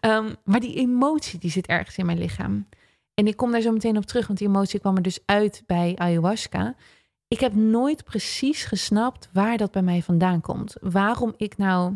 [0.00, 2.68] um, maar die emotie die zit ergens in mijn lichaam.
[3.14, 5.62] En ik kom daar zo meteen op terug, want die emotie kwam er dus uit
[5.66, 6.74] bij ayahuasca.
[7.28, 10.76] Ik heb nooit precies gesnapt waar dat bij mij vandaan komt.
[10.80, 11.94] Waarom ik nou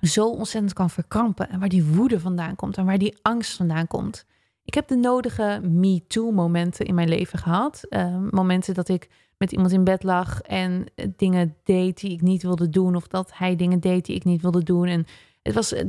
[0.00, 1.48] zo ontzettend kan verkrampen.
[1.48, 4.26] En waar die woede vandaan komt en waar die angst vandaan komt.
[4.64, 7.86] Ik heb de nodige me-too-momenten in mijn leven gehad.
[7.88, 9.08] Uh, momenten dat ik
[9.38, 10.86] met iemand in bed lag en
[11.16, 12.96] dingen deed die ik niet wilde doen.
[12.96, 14.86] Of dat hij dingen deed die ik niet wilde doen.
[14.86, 15.06] En
[15.42, 15.84] het was, eh,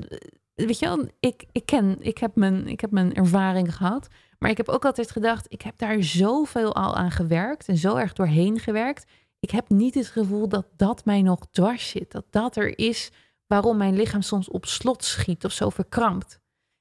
[0.53, 4.07] weet je wel, ik, ik ken, ik heb, mijn, ik heb mijn ervaring gehad.
[4.39, 7.95] Maar ik heb ook altijd gedacht, ik heb daar zoveel al aan gewerkt en zo
[7.95, 9.05] erg doorheen gewerkt.
[9.39, 12.11] Ik heb niet het gevoel dat dat mij nog dwars zit.
[12.11, 13.11] Dat dat er is
[13.47, 16.39] waarom mijn lichaam soms op slot schiet of zo verkrampt.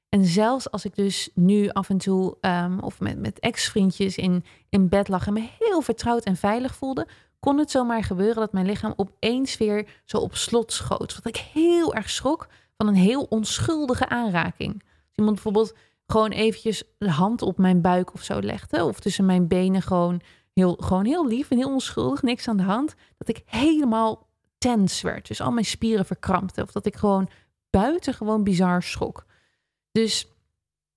[0.09, 4.45] En zelfs als ik dus nu af en toe um, of met, met ex-vriendjes in,
[4.69, 7.07] in bed lag en me heel vertrouwd en veilig voelde,
[7.41, 11.15] kon het zomaar gebeuren dat mijn lichaam opeens weer zo op slot schoot.
[11.15, 12.49] Wat ik heel erg schrok
[12.81, 14.83] van een heel onschuldige aanraking.
[14.83, 19.27] Als iemand bijvoorbeeld gewoon eventjes de hand op mijn buik of zo legde, of tussen
[19.27, 20.21] mijn benen gewoon
[20.53, 25.01] heel, gewoon heel lief en heel onschuldig, niks aan de hand, dat ik helemaal tens
[25.01, 25.29] werd.
[25.29, 26.63] Dus al mijn spieren verkrampten.
[26.63, 27.29] Of dat ik gewoon
[27.71, 29.25] buitengewoon bizar schrok.
[29.93, 30.29] Dus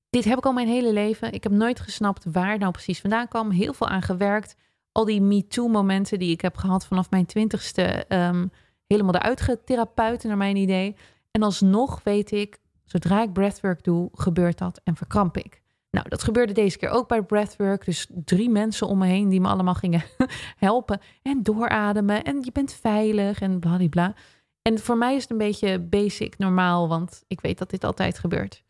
[0.10, 1.34] dit heb ik al mijn hele leven.
[1.34, 3.50] Ik heb nooit gesnapt waar nou precies vandaan kwam.
[3.50, 4.56] Heel veel aan gewerkt.
[4.92, 8.06] Al die MeToo-momenten die ik heb gehad vanaf mijn twintigste...
[8.10, 8.52] Um,
[8.88, 10.96] helemaal eruit geterapeuten naar mijn idee.
[11.34, 15.62] En alsnog weet ik, zodra ik breathwork doe, gebeurt dat en verkramp ik.
[15.94, 17.86] Nou, dat gebeurde deze keer ook bij breathwork.
[17.86, 20.04] Dus drie mensen om me heen die me allemaal gingen
[20.68, 21.00] helpen.
[21.22, 22.24] En doorademen.
[22.24, 24.16] En je bent veilig en bladibla.
[24.62, 26.88] En voor mij is het een beetje basic, normaal.
[26.88, 28.64] Want ik weet dat dit altijd gebeurt.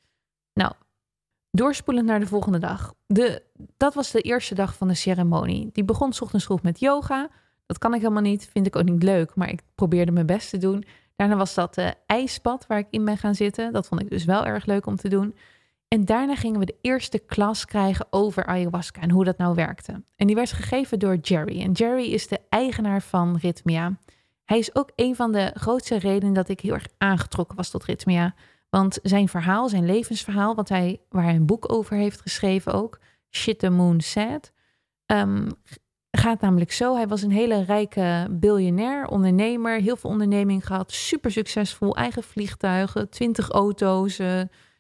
[0.54, 0.74] Nou,
[1.52, 2.94] doorspoelend naar de volgende dag.
[3.06, 3.44] De,
[3.78, 5.70] dat was de eerste dag van de ceremonie.
[5.72, 7.30] Die begon ochtends vroeg met yoga.
[7.66, 8.50] Dat kan ik helemaal niet.
[8.52, 9.36] Vind ik ook niet leuk.
[9.36, 10.86] Maar ik probeerde mijn best te doen.
[11.16, 13.74] Daarna was dat de ijsbad waar ik in ben gaan zitten.
[13.74, 15.36] Dat vond ik dus wel erg leuk om te doen.
[15.88, 20.04] En daarna gingen we de eerste klas krijgen over ayahuasca en hoe dat nou werkte.
[20.16, 21.62] En die werd gegeven door Jerry.
[21.62, 23.98] En Jerry is de eigenaar van Rhythmia.
[24.46, 27.84] Hij is ook een van de grootste redenen dat ik heel erg aangetrokken was tot
[27.84, 28.34] Rhythmia.
[28.70, 33.00] Want zijn verhaal, zijn levensverhaal, wat hij, waar hij een boek over heeft geschreven ook,
[33.30, 34.54] Shit the Moon Said,
[35.06, 35.48] um,
[36.18, 36.96] gaat namelijk zo.
[36.96, 43.10] Hij was een hele rijke biljonair, ondernemer, heel veel onderneming gehad, super succesvol, eigen vliegtuigen,
[43.10, 44.16] 20 auto's,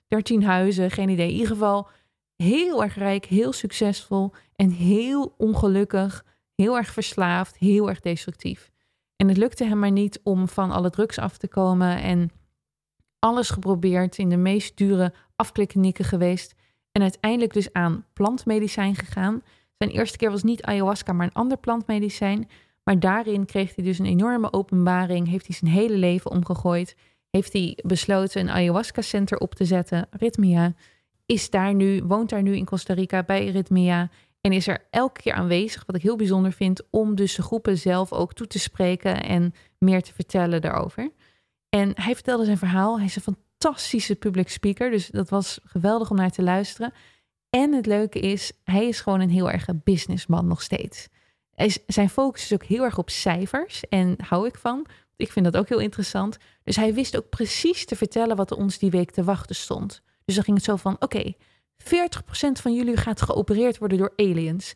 [0.07, 1.27] 13 eh, huizen, geen idee.
[1.27, 1.87] In ieder geval
[2.35, 8.71] heel erg rijk, heel succesvol en heel ongelukkig, heel erg verslaafd, heel erg destructief.
[9.15, 12.31] En het lukte hem maar niet om van alle drugs af te komen en
[13.19, 16.55] alles geprobeerd, in de meest dure afklikklinieken geweest
[16.91, 19.41] en uiteindelijk dus aan plantmedicijn gegaan.
[19.77, 22.49] Zijn eerste keer was niet ayahuasca, maar een ander plantmedicijn.
[22.83, 25.27] Maar daarin kreeg hij dus een enorme openbaring.
[25.27, 26.95] Heeft hij zijn hele leven omgegooid.
[27.29, 30.73] Heeft hij besloten een ayahuasca-center op te zetten, Rhythmia.
[31.25, 34.09] Is daar nu, woont daar nu in Costa Rica bij Rhythmia.
[34.41, 37.77] En is er elke keer aanwezig, wat ik heel bijzonder vind, om dus de groepen
[37.77, 41.11] zelf ook toe te spreken en meer te vertellen daarover.
[41.69, 42.97] En hij vertelde zijn verhaal.
[42.97, 46.93] Hij is een fantastische public speaker, dus dat was geweldig om naar te luisteren.
[47.55, 51.07] En het leuke is, hij is gewoon een heel erg businessman nog steeds.
[51.87, 54.85] zijn focus is ook heel erg op cijfers en hou ik van.
[55.15, 56.37] Ik vind dat ook heel interessant.
[56.63, 60.01] Dus hij wist ook precies te vertellen wat ons die week te wachten stond.
[60.25, 61.35] Dus dan ging het zo van: oké, 40%
[62.53, 64.73] van jullie gaat geopereerd worden door aliens.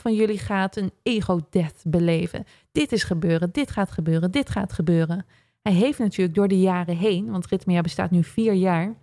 [0.00, 2.44] van jullie gaat een ego-death beleven.
[2.72, 5.26] Dit is gebeuren, dit gaat gebeuren, dit gaat gebeuren.
[5.62, 8.94] Hij heeft natuurlijk door de jaren heen, want Ritmia bestaat nu vier jaar,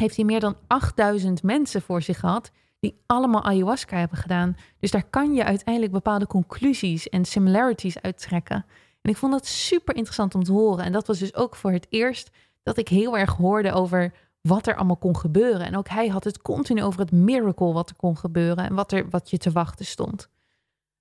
[0.00, 4.56] heeft hij meer dan 8000 mensen voor zich gehad die allemaal ayahuasca hebben gedaan.
[4.78, 8.64] Dus daar kan je uiteindelijk bepaalde conclusies en similarities uittrekken.
[9.00, 10.84] En ik vond dat super interessant om te horen.
[10.84, 12.30] En dat was dus ook voor het eerst
[12.62, 15.66] dat ik heel erg hoorde over wat er allemaal kon gebeuren.
[15.66, 18.92] En ook hij had het continu over het miracle wat er kon gebeuren en wat,
[18.92, 20.28] er, wat je te wachten stond.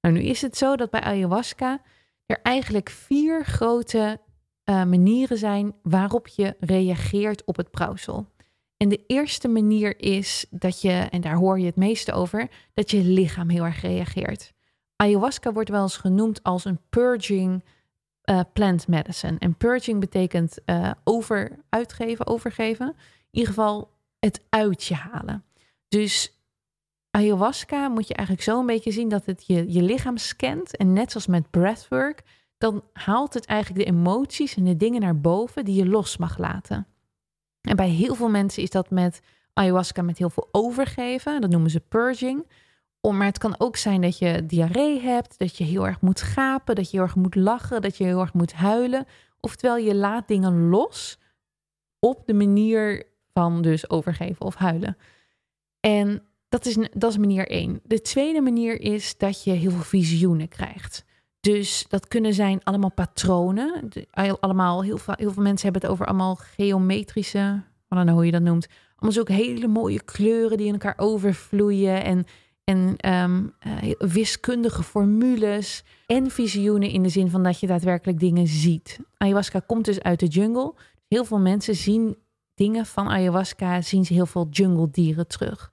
[0.02, 1.82] Nou, nu is het zo dat bij ayahuasca
[2.26, 4.20] er eigenlijk vier grote
[4.66, 8.28] uh, manieren zijn waarop je reageert op het brouwsel.
[8.78, 12.92] En de eerste manier is dat je, en daar hoor je het meeste over, dat
[12.92, 14.54] je lichaam heel erg reageert.
[14.96, 17.64] Ayahuasca wordt wel eens genoemd als een purging
[18.30, 19.36] uh, plant medicine.
[19.40, 22.88] En purging betekent uh, over, uitgeven, overgeven.
[22.88, 22.96] In
[23.32, 25.44] ieder geval het uit je halen.
[25.88, 26.42] Dus
[27.12, 30.78] ayahuasca moet je eigenlijk zo een beetje zien dat het je, je lichaam scant.
[30.78, 32.24] En net zoals met breathwork,
[32.58, 36.38] dan haalt het eigenlijk de emoties en de dingen naar boven die je los mag
[36.38, 36.88] laten.
[37.62, 39.22] En bij heel veel mensen is dat met
[39.54, 41.42] ayahuasca met heel veel overgeven.
[41.42, 42.48] Dat noemen ze purging.
[43.02, 46.76] maar het kan ook zijn dat je diarree hebt, dat je heel erg moet gapen,
[46.76, 49.06] dat je heel erg moet lachen, dat je heel erg moet huilen.
[49.40, 51.20] Oftewel, je laat dingen los
[52.00, 54.98] op de manier van dus overgeven of huilen.
[55.80, 57.80] En dat is, dat is manier één.
[57.84, 61.06] De tweede manier is dat je heel veel visioenen krijgt.
[61.54, 63.90] Dus dat kunnen zijn allemaal patronen.
[64.40, 68.42] Allemaal, heel, veel, veel mensen hebben het over allemaal geometrische, wat dan hoe je dat
[68.42, 68.68] noemt.
[68.90, 72.04] Allemaal zulke hele mooie kleuren die in elkaar overvloeien.
[72.04, 72.26] En,
[72.64, 75.84] en ehm, eh, wiskundige formules.
[76.06, 79.00] En visioenen in de zin van dat je daadwerkelijk dingen ziet.
[79.18, 80.74] Ayahuasca komt dus uit de jungle.
[81.08, 82.18] Heel veel mensen zien
[82.56, 85.72] dingen van ayahuasca, zien ze heel veel jungle dieren terug.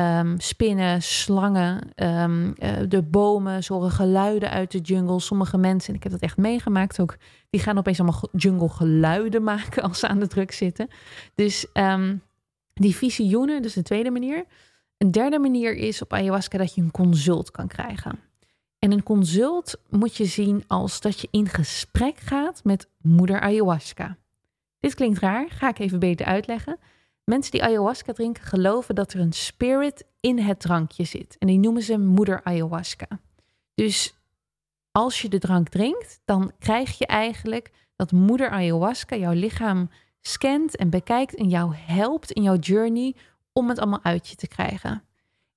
[0.00, 5.20] Um, spinnen, slangen, um, uh, de bomen zorgen geluiden uit de jungle.
[5.20, 7.16] Sommige mensen, en ik heb dat echt meegemaakt ook,
[7.50, 10.88] die gaan opeens allemaal jungle geluiden maken als ze aan de druk zitten.
[11.34, 12.22] Dus um,
[12.72, 14.44] die visioenen, dus de tweede manier.
[14.98, 18.18] Een derde manier is op ayahuasca dat je een consult kan krijgen.
[18.78, 24.16] En een consult moet je zien als dat je in gesprek gaat met moeder ayahuasca.
[24.80, 26.78] Dit klinkt raar, ga ik even beter uitleggen.
[27.24, 31.36] Mensen die ayahuasca drinken geloven dat er een spirit in het drankje zit.
[31.38, 33.06] En die noemen ze moeder ayahuasca.
[33.74, 34.14] Dus
[34.92, 40.76] als je de drank drinkt, dan krijg je eigenlijk dat moeder ayahuasca jouw lichaam scant
[40.76, 43.14] en bekijkt en jou helpt in jouw journey
[43.52, 45.02] om het allemaal uit je te krijgen.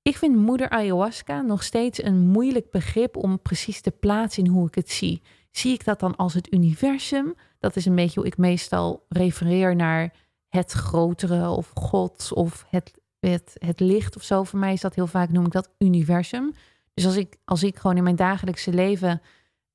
[0.01, 4.67] Ik vind moeder ayahuasca nog steeds een moeilijk begrip om precies te plaatsen in hoe
[4.67, 5.21] ik het zie.
[5.51, 7.35] Zie ik dat dan als het universum?
[7.59, 10.13] Dat is een beetje hoe ik meestal refereer naar
[10.49, 14.43] het grotere of God of het, het, het licht of zo.
[14.43, 16.53] Voor mij is dat heel vaak, noem ik dat universum.
[16.93, 19.21] Dus als ik, als ik gewoon in mijn dagelijkse leven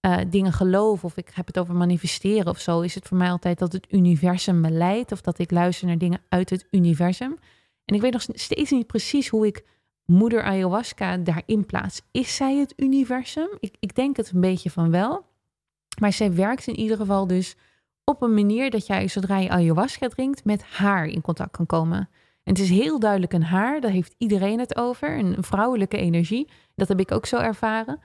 [0.07, 3.31] uh, dingen geloof of ik heb het over manifesteren of zo, is het voor mij
[3.31, 7.39] altijd dat het universum me leidt of dat ik luister naar dingen uit het universum.
[7.85, 9.65] En ik weet nog steeds niet precies hoe ik
[10.05, 12.03] moeder ayahuasca daarin plaats.
[12.11, 13.49] Is zij het universum?
[13.61, 15.25] Ik, ik denk het een beetje van wel.
[16.01, 17.57] Maar zij werkt in ieder geval dus
[18.05, 22.09] op een manier dat jij zodra je ayahuasca drinkt met haar in contact kan komen.
[22.45, 26.51] En het is heel duidelijk een haar, daar heeft iedereen het over, een vrouwelijke energie.
[26.75, 28.01] Dat heb ik ook zo ervaren.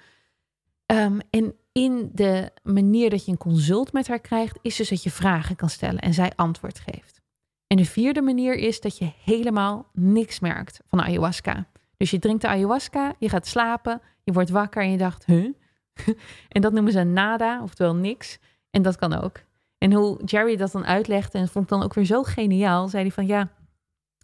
[0.85, 5.03] Um, en in de manier dat je een consult met haar krijgt, is dus dat
[5.03, 7.21] je vragen kan stellen en zij antwoord geeft.
[7.67, 11.67] En de vierde manier is dat je helemaal niks merkt van ayahuasca.
[11.97, 15.53] Dus je drinkt de ayahuasca, je gaat slapen, je wordt wakker en je dacht, huh?
[16.55, 18.39] en dat noemen ze nada, oftewel niks.
[18.69, 19.43] En dat kan ook.
[19.77, 23.03] En hoe Jerry dat dan uitlegde, en vond ik dan ook weer zo geniaal, zei
[23.03, 23.49] hij van ja,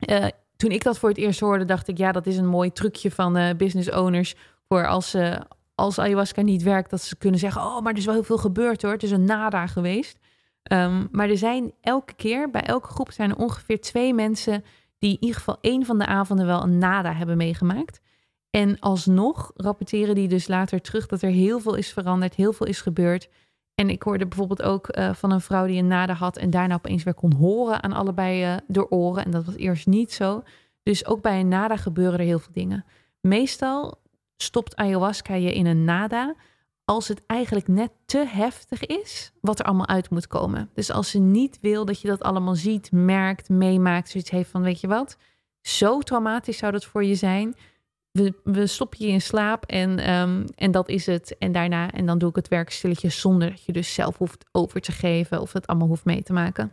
[0.10, 2.72] uh, toen ik dat voor het eerst hoorde, dacht ik ja, dat is een mooi
[2.72, 4.36] trucje van uh, business owners
[4.68, 5.42] voor als ze
[5.76, 8.38] als ayahuasca niet werkt, dat ze kunnen zeggen: Oh, maar er is wel heel veel
[8.38, 8.92] gebeurd hoor.
[8.92, 10.20] Het is een nada geweest.
[10.72, 14.64] Um, maar er zijn elke keer, bij elke groep zijn er ongeveer twee mensen
[14.98, 18.02] die in ieder geval één van de avonden wel een nada hebben meegemaakt.
[18.50, 22.68] En alsnog rapporteren die dus later terug dat er heel veel is veranderd, heel veel
[22.68, 23.30] is gebeurd.
[23.76, 26.76] En ik hoorde bijvoorbeeld ook uh, van een vrouw die een nada had en daarna
[26.76, 29.26] opeens weer kon horen aan allebei uh, de oren.
[29.26, 30.44] En dat was eerst niet zo.
[30.84, 32.86] Dus ook bij een nada gebeuren er heel veel dingen.
[33.22, 34.02] Meestal
[34.38, 36.36] stopt ayahuasca je in een nada
[36.86, 40.70] als het eigenlijk net te heftig is wat er allemaal uit moet komen.
[40.74, 44.62] Dus als ze niet wil dat je dat allemaal ziet, merkt, meemaakt, zoiets heeft van
[44.62, 45.18] weet je wat,
[45.62, 47.56] zo traumatisch zou dat voor je zijn.
[48.14, 51.38] We, we stoppen je in slaap en, um, en dat is het.
[51.38, 54.46] En daarna, en dan doe ik het werk stilletjes zonder dat je dus zelf hoeft
[54.52, 56.72] over te geven of het allemaal hoeft mee te maken.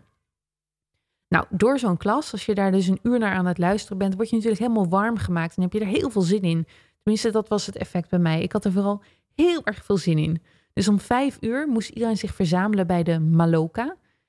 [1.28, 4.14] Nou, door zo'n klas, als je daar dus een uur naar aan het luisteren bent,
[4.14, 6.66] word je natuurlijk helemaal warm gemaakt en heb je er heel veel zin in.
[7.02, 8.42] Tenminste, dat was het effect bij mij.
[8.42, 9.02] Ik had er vooral
[9.34, 10.42] heel erg veel zin in.
[10.72, 13.84] Dus om vijf uur moest iedereen zich verzamelen bij de Maloka.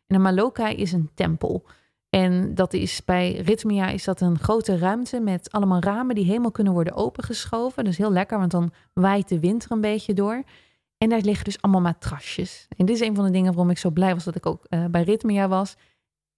[0.08, 1.65] En de Maloka is een tempel.
[2.12, 6.52] En dat is bij Ritmia is dat een grote ruimte met allemaal ramen die helemaal
[6.52, 7.84] kunnen worden opengeschoven.
[7.84, 10.43] Dus heel lekker, want dan waait de wind er een beetje door.
[10.97, 12.67] En daar liggen dus allemaal matrasjes.
[12.78, 14.65] En dit is een van de dingen waarom ik zo blij was dat ik ook
[14.69, 15.76] uh, bij Ritmia was.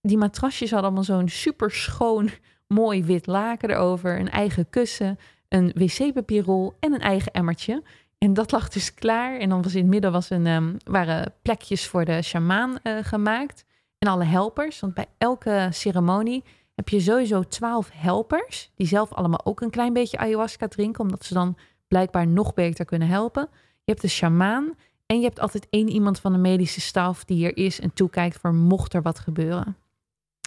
[0.02, 2.30] Die matrasjes hadden allemaal zo'n super schoon,
[2.68, 4.20] mooi wit laken erover.
[4.20, 7.84] Een eigen kussen, een wc-papierrol en een eigen emmertje.
[8.18, 9.40] En dat lag dus klaar.
[9.40, 12.98] En dan was in het midden was een, um, waren plekjes voor de shamaan uh,
[13.02, 13.66] gemaakt.
[14.04, 14.80] En alle helpers.
[14.80, 16.44] Want bij elke ceremonie
[16.76, 18.72] heb je sowieso twaalf helpers.
[18.76, 21.04] Die zelf allemaal ook een klein beetje ayahuasca drinken.
[21.04, 23.48] Omdat ze dan blijkbaar nog beter kunnen helpen.
[23.52, 24.74] Je hebt de shamaan.
[25.06, 28.38] En je hebt altijd één iemand van de medische staf die hier is en toekijkt
[28.38, 29.78] voor mocht er wat gebeuren.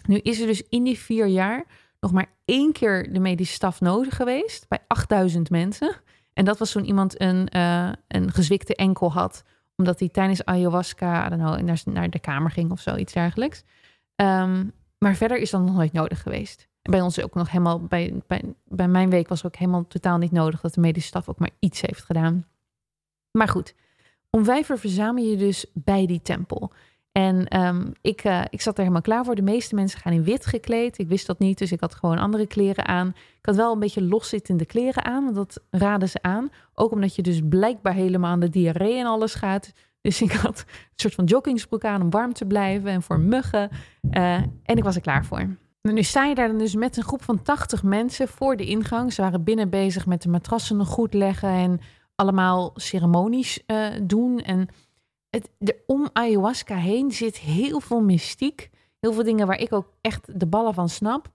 [0.07, 1.65] Nu is er dus in die vier jaar
[2.01, 5.97] nog maar één keer de medische staf nodig geweest bij 8000 mensen.
[6.33, 9.43] En dat was toen iemand een, uh, een gezwikte enkel had,
[9.77, 13.65] omdat hij tijdens ayahuasca know, naar, naar de kamer ging of zoiets dergelijks.
[14.17, 16.69] Um, maar verder is dat nog nooit nodig geweest.
[16.83, 20.33] Bij ons ook nog helemaal, bij, bij, bij mijn week was ook helemaal totaal niet
[20.33, 22.47] nodig dat de medische staf ook maar iets heeft gedaan.
[23.31, 23.75] Maar goed,
[24.31, 26.73] om vijf uur verzamel je dus bij die tempel.
[27.17, 29.35] En um, ik, uh, ik zat er helemaal klaar voor.
[29.35, 30.99] De meeste mensen gaan in wit gekleed.
[30.99, 33.09] Ik wist dat niet, dus ik had gewoon andere kleren aan.
[33.09, 36.51] Ik had wel een beetje loszittende kleren aan, want dat raden ze aan.
[36.75, 39.73] Ook omdat je dus blijkbaar helemaal aan de diarree en alles gaat.
[40.01, 43.71] Dus ik had een soort van joggingsbroek aan om warm te blijven en voor muggen.
[44.11, 45.39] Uh, en ik was er klaar voor.
[45.83, 48.67] En nu sta je daar dan dus met een groep van 80 mensen voor de
[48.67, 49.13] ingang.
[49.13, 51.81] Ze waren binnen bezig met de matrassen nog goed leggen en
[52.15, 54.39] allemaal ceremonies uh, doen.
[54.39, 54.69] En
[55.37, 58.71] het, om ayahuasca heen zit heel veel mystiek.
[59.01, 61.33] Heel veel dingen waar ik ook echt de ballen van snap.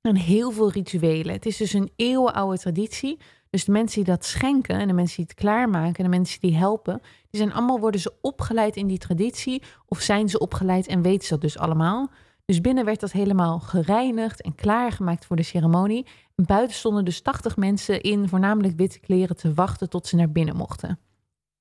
[0.00, 1.34] En heel veel rituelen.
[1.34, 3.18] Het is dus een eeuwenoude traditie.
[3.50, 6.40] Dus de mensen die dat schenken en de mensen die het klaarmaken en de mensen
[6.40, 7.00] die helpen,
[7.30, 11.26] die zijn allemaal worden ze opgeleid in die traditie of zijn ze opgeleid en weten
[11.26, 12.10] ze dat dus allemaal.
[12.44, 16.06] Dus binnen werd dat helemaal gereinigd en klaargemaakt voor de ceremonie.
[16.34, 20.30] En buiten stonden dus 80 mensen in voornamelijk witte kleren te wachten tot ze naar
[20.30, 20.98] binnen mochten.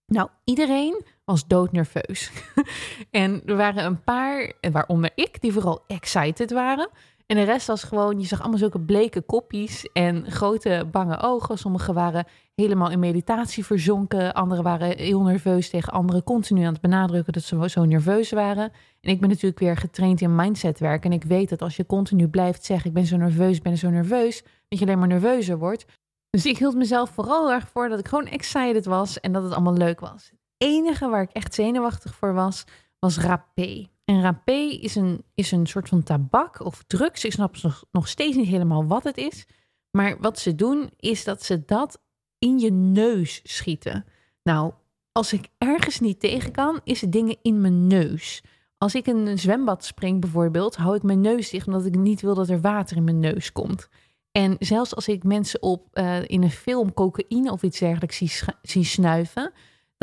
[0.06, 2.32] Nou, iedereen was doodnerveus.
[3.12, 6.90] en er waren een paar, waaronder ik, die vooral excited waren.
[7.26, 11.58] En de rest was gewoon, je zag allemaal zulke bleke koppies en grote bange ogen.
[11.58, 14.34] Sommigen waren helemaal in meditatie verzonken.
[14.34, 18.72] Anderen waren heel nerveus tegen anderen, continu aan het benadrukken dat ze zo nerveus waren.
[19.02, 21.06] En ik ben natuurlijk weer getraind in mindset werk.
[21.06, 23.78] En ik weet dat als je continu blijft zeggen, ik ben zo nerveus, ik ben
[23.78, 25.86] zo nerveus, dat je alleen maar nerveuzer wordt.
[26.30, 29.54] Dus ik hield mezelf vooral erg voor dat ik gewoon excited was en dat het
[29.54, 30.32] allemaal leuk was.
[30.64, 32.64] Enige waar ik echt zenuwachtig voor was,
[33.00, 33.88] was rapé.
[34.06, 37.26] En rapé is een, is een soort van tabak of drugs.
[37.26, 39.46] Ik snap nog, nog steeds niet helemaal wat het is.
[39.92, 42.02] Maar wat ze doen, is dat ze dat
[42.40, 44.06] in je neus schieten.
[44.44, 44.74] Nou,
[45.12, 48.44] als ik ergens niet tegen kan, is het dingen in mijn neus.
[48.78, 52.22] Als ik in een zwembad spring bijvoorbeeld, hou ik mijn neus dicht omdat ik niet
[52.22, 53.90] wil dat er water in mijn neus komt.
[54.32, 58.32] En zelfs als ik mensen op uh, in een film cocaïne of iets dergelijks zie,
[58.62, 59.52] zie snuiven,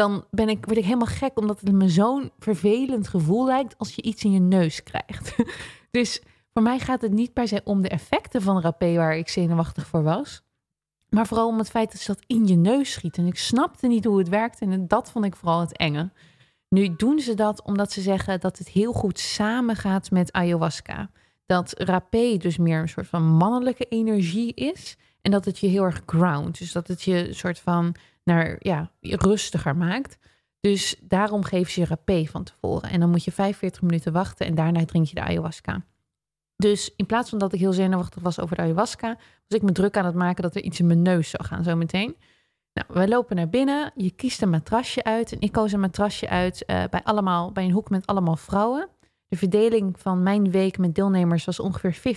[0.01, 3.95] dan ben ik, word ik helemaal gek omdat het me zo'n vervelend gevoel lijkt als
[3.95, 5.35] je iets in je neus krijgt.
[5.91, 6.23] dus
[6.53, 9.87] voor mij gaat het niet per se om de effecten van rapé waar ik zenuwachtig
[9.87, 10.43] voor was.
[11.09, 13.23] Maar vooral om het feit dat ze dat in je neus schieten.
[13.23, 16.11] En ik snapte niet hoe het werkte en dat vond ik vooral het enge.
[16.69, 21.11] Nu doen ze dat omdat ze zeggen dat het heel goed samengaat met ayahuasca.
[21.47, 24.97] Dat rapé dus meer een soort van mannelijke energie is.
[25.23, 26.59] En dat het je heel erg ground.
[26.59, 27.95] Dus dat het je een soort van
[28.25, 30.19] naar ja, rustiger maakt.
[30.61, 32.91] Dus daarom geven ze je rapé van tevoren.
[32.91, 35.85] En dan moet je 45 minuten wachten en daarna drink je de ayahuasca.
[36.57, 39.17] Dus in plaats van dat ik heel zenuwachtig was over de ayahuasca,
[39.49, 41.65] was ik me druk aan het maken dat er iets in mijn neus zou gaan
[41.65, 42.17] zometeen.
[42.73, 43.93] Nou, we lopen naar binnen.
[43.95, 45.33] Je kiest een matrasje uit.
[45.33, 48.89] En ik koos een matrasje uit uh, bij, allemaal, bij een hoek met allemaal vrouwen.
[49.27, 52.17] De verdeling van mijn week met deelnemers was ongeveer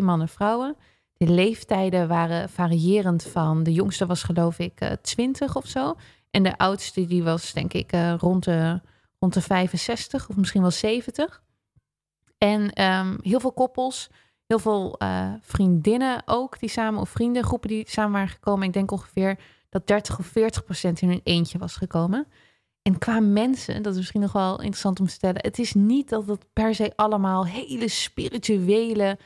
[0.00, 0.76] 50-50 mannen-vrouwen.
[1.18, 5.94] De leeftijden waren variërend van, de jongste was geloof ik uh, 20 of zo.
[6.30, 8.80] En de oudste die was denk ik uh, rond, de,
[9.18, 11.42] rond de 65 of misschien wel 70.
[12.38, 14.10] En um, heel veel koppels,
[14.46, 18.66] heel veel uh, vriendinnen ook die samen, of vriendengroepen die samen waren gekomen.
[18.66, 19.38] Ik denk ongeveer
[19.68, 22.26] dat 30 of 40 procent in hun eentje was gekomen.
[22.82, 25.42] En qua mensen, dat is misschien nog wel interessant om te stellen.
[25.42, 29.18] Het is niet dat het per se allemaal hele spirituele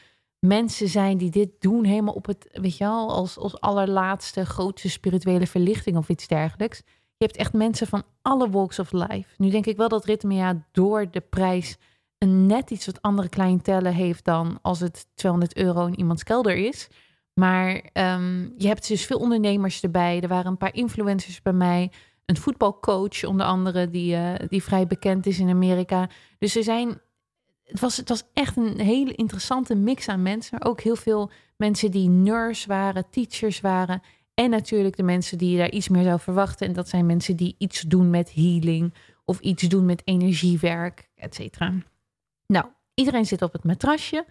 [0.46, 4.90] mensen zijn die dit doen, helemaal op het, weet je wel, als, als allerlaatste grootste
[4.90, 6.82] spirituele verlichting of iets dergelijks.
[7.16, 9.28] Je hebt echt mensen van alle walks of life.
[9.36, 11.76] Nu denk ik wel dat Ritmea door de prijs
[12.18, 16.56] een net iets wat andere cliëntelen heeft dan als het 200 euro in iemands kelder
[16.56, 16.88] is.
[17.34, 20.20] Maar um, je hebt dus veel ondernemers erbij.
[20.20, 21.90] Er waren een paar influencers bij mij.
[22.26, 26.08] Een voetbalcoach onder andere, die, uh, die vrij bekend is in Amerika.
[26.38, 27.00] Dus er zijn
[27.72, 30.64] het was, het was echt een hele interessante mix aan mensen.
[30.64, 34.02] Ook heel veel mensen die nurse waren, teachers waren.
[34.34, 36.66] En natuurlijk de mensen die je daar iets meer zou verwachten.
[36.66, 38.94] En dat zijn mensen die iets doen met healing
[39.24, 41.74] of iets doen met energiewerk, et cetera.
[42.46, 44.26] Nou, iedereen zit op het matrasje.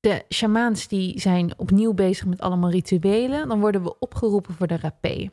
[0.00, 3.48] De shamaans die zijn opnieuw bezig met allemaal rituelen.
[3.48, 5.30] Dan worden we opgeroepen voor de rapé.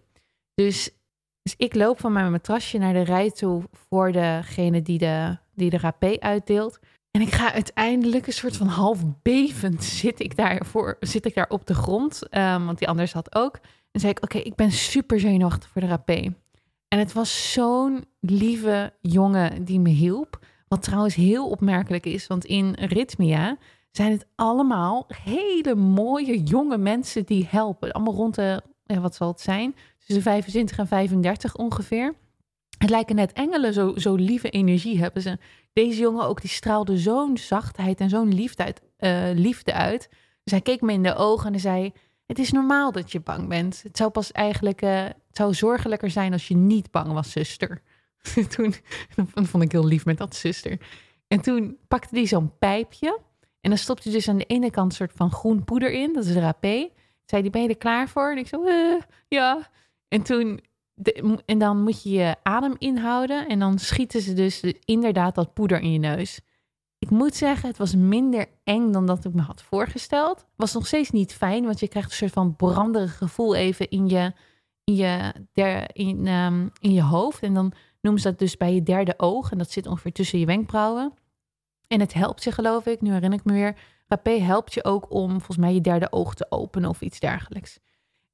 [0.54, 0.90] Dus,
[1.42, 5.70] dus ik loop van mijn matrasje naar de rij toe voor degene die de, die
[5.70, 6.80] de rapé uitdeelt.
[7.12, 11.36] En ik ga uiteindelijk een soort van half bevend zit ik daar, voor, zit ik
[11.36, 12.22] daar op de grond.
[12.38, 13.60] Um, want die anders had ook.
[13.92, 16.34] En zei ik, oké, ik ben super zenuwachtig voor de rapé.
[16.88, 20.40] En het was zo'n lieve jongen die me hielp.
[20.68, 23.58] Wat trouwens heel opmerkelijk is, want in Ritmia
[23.92, 27.92] zijn het allemaal hele mooie jonge mensen die helpen.
[27.92, 29.76] Allemaal rond de, wat zal het zijn?
[30.06, 32.16] Tussen 25 en 35 ongeveer.
[32.78, 35.38] Het lijken net engelen, zo, zo lieve energie hebben ze.
[35.74, 40.10] Deze jongen ook, die straalde zo'n zachtheid en zo'n liefde uit, uh, liefde uit.
[40.44, 41.94] Dus hij keek me in de ogen en zei...
[42.26, 43.82] Het is normaal dat je bang bent.
[43.84, 44.80] Het zou pas eigenlijk...
[44.82, 47.82] Het zou zorgelijker zijn als je niet bang was, zuster.
[48.56, 48.74] toen
[49.34, 50.80] dat vond ik heel lief met dat zuster.
[51.28, 53.20] En toen pakte hij zo'n pijpje.
[53.62, 56.14] En dan stopte hij dus aan de ene kant een soort van groen poeder in.
[56.14, 56.90] Dat is rapé.
[57.26, 58.32] Zei die, ben je er klaar voor?
[58.32, 59.70] En ik zo, uh, ja.
[60.08, 60.62] En toen
[61.46, 65.80] en dan moet je je adem inhouden en dan schieten ze dus inderdaad dat poeder
[65.80, 66.42] in je neus.
[67.00, 70.46] Ik moet zeggen, het was minder eng dan dat ik me had voorgesteld.
[70.56, 74.08] Was nog steeds niet fijn, want je krijgt een soort van branderig gevoel even in
[74.08, 74.34] je,
[74.84, 77.44] in je, der, in, um, in je hoofd.
[77.44, 79.52] En dan noemen ze dat dus bij je derde oog.
[79.52, 81.14] En dat zit ongeveer tussen je wenkbrauwen.
[81.88, 83.78] En het helpt je, geloof ik, nu herinner ik me weer.
[84.08, 87.80] Rapé helpt je ook om volgens mij je derde oog te openen of iets dergelijks.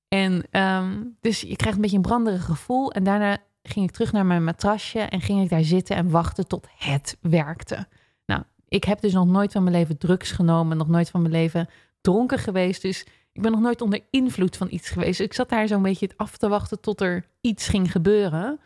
[0.08, 2.92] En um, dus je krijgt een beetje een branderig gevoel.
[2.92, 6.48] En daarna ging ik terug naar mijn matrasje en ging ik daar zitten en wachten
[6.48, 7.88] tot het werkte.
[8.26, 11.34] Nou, ik heb dus nog nooit van mijn leven drugs genomen, nog nooit van mijn
[11.34, 11.70] leven
[12.02, 12.82] dronken geweest.
[12.82, 15.20] Dus ik ben nog nooit onder invloed van iets geweest.
[15.20, 18.60] ik zat daar zo'n beetje af te wachten tot er iets ging gebeuren.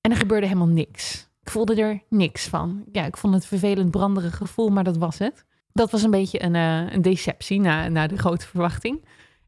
[0.00, 1.28] En er gebeurde helemaal niks.
[1.42, 2.84] Ik voelde er niks van.
[2.92, 5.44] Ja, ik vond het vervelend branderig gevoel, maar dat was het.
[5.72, 9.04] Dat was een beetje een, uh, een deceptie na, na de grote verwachting.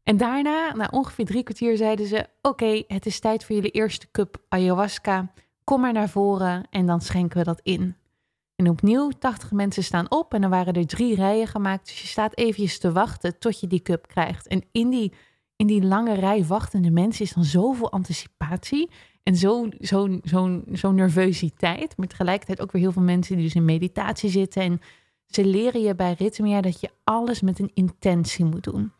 [0.07, 4.07] En daarna, na ongeveer drie kwartier, zeiden ze: Oké, het is tijd voor jullie eerste
[4.11, 5.31] cup ayahuasca.
[5.63, 7.95] Kom maar naar voren en dan schenken we dat in.
[8.55, 11.85] En opnieuw, 80 mensen staan op en dan waren er drie rijen gemaakt.
[11.85, 14.47] Dus je staat eventjes te wachten tot je die cup krijgt.
[14.47, 15.13] En in die,
[15.55, 18.89] in die lange rij wachtende mensen is dan zoveel anticipatie
[19.23, 21.97] en zo'n zo, zo, zo nervositeit.
[21.97, 24.61] Maar tegelijkertijd ook weer heel veel mensen die dus in meditatie zitten.
[24.61, 24.81] En
[25.25, 28.91] ze leren je bij Rhythmia dat je alles met een intentie moet doen.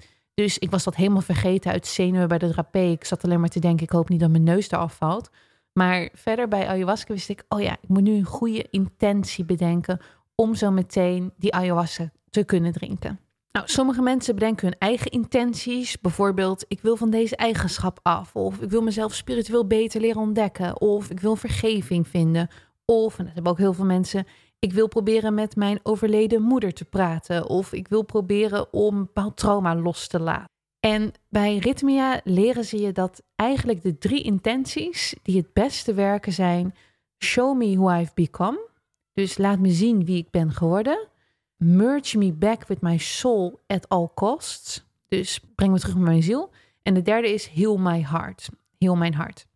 [0.44, 2.80] Dus ik was dat helemaal vergeten uit zenuwen bij de drapé.
[2.80, 5.30] Ik zat alleen maar te denken, ik hoop niet dat mijn neus eraf valt.
[5.74, 10.00] Maar verder bij ayahuasca wist ik, oh ja, ik moet nu een goede intentie bedenken
[10.36, 13.20] om zo meteen die ayahuasca te kunnen drinken.
[13.52, 16.00] Nou, sommige mensen bedenken hun eigen intenties.
[16.00, 18.36] Bijvoorbeeld, ik wil van deze eigenschap af.
[18.36, 20.82] Of ik wil mezelf spiritueel beter leren ontdekken.
[20.82, 22.50] Of ik wil vergeving vinden.
[22.86, 24.28] Of, en dat hebben ook heel veel mensen,
[24.60, 27.47] ik wil proberen met mijn overleden moeder te praten.
[27.47, 30.55] Of ik wil proberen om een bepaald trauma los te laten.
[30.80, 36.34] En bij Rhythmia leren ze je dat eigenlijk de drie intenties die het beste werken
[36.34, 36.76] zijn:
[37.24, 38.70] Show me who I've become.
[39.14, 41.08] Dus laat me zien wie ik ben geworden.
[41.55, 44.86] Merge me back with my soul at all costs.
[45.08, 46.49] Dus breng me terug met mijn ziel.
[46.82, 48.49] En de derde is heal my heart.
[48.78, 49.47] Heal mijn hart.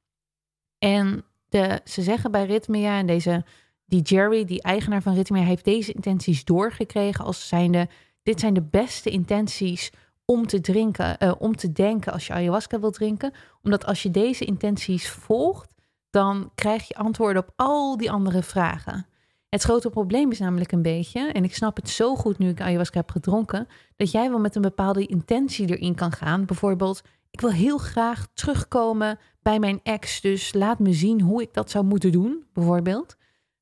[0.78, 3.46] En de, ze zeggen bij Rhythmia en deze,
[3.92, 7.90] die Jerry, die eigenaar van Rhythmia, heeft deze intenties doorgekregen als zijnde,
[8.24, 9.92] dit zijn de beste intenties
[10.26, 13.34] om te drinken, uh, om te denken als je ayahuasca wilt drinken.
[13.64, 15.74] Omdat als je deze intenties volgt,
[16.10, 19.08] dan krijg je antwoorden op al die andere vragen.
[19.50, 22.62] Het grote probleem is namelijk een beetje, en ik snap het zo goed nu ik
[22.62, 26.46] ayahuasca heb gedronken, dat jij wel met een bepaalde intentie erin kan gaan.
[26.46, 31.54] Bijvoorbeeld, ik wil heel graag terugkomen bij mijn ex, dus laat me zien hoe ik
[31.54, 33.20] dat zou moeten doen, bijvoorbeeld.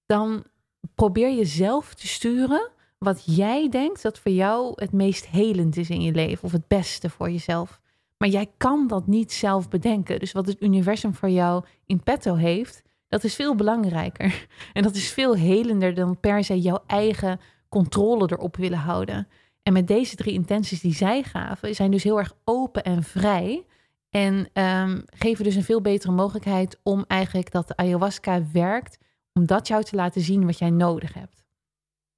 [0.09, 0.43] Dan
[0.95, 5.89] probeer je zelf te sturen wat jij denkt dat voor jou het meest helend is
[5.89, 7.79] in je leven of het beste voor jezelf.
[8.17, 10.19] Maar jij kan dat niet zelf bedenken.
[10.19, 14.47] Dus wat het universum voor jou in petto heeft, dat is veel belangrijker.
[14.73, 17.39] En dat is veel helender dan per se jouw eigen
[17.69, 19.27] controle erop willen houden.
[19.63, 23.65] En met deze drie intenties die zij gaven, zijn dus heel erg open en vrij.
[24.09, 28.97] En um, geven dus een veel betere mogelijkheid om eigenlijk dat de ayahuasca werkt,
[29.39, 31.43] om dat jou te laten zien wat jij nodig hebt.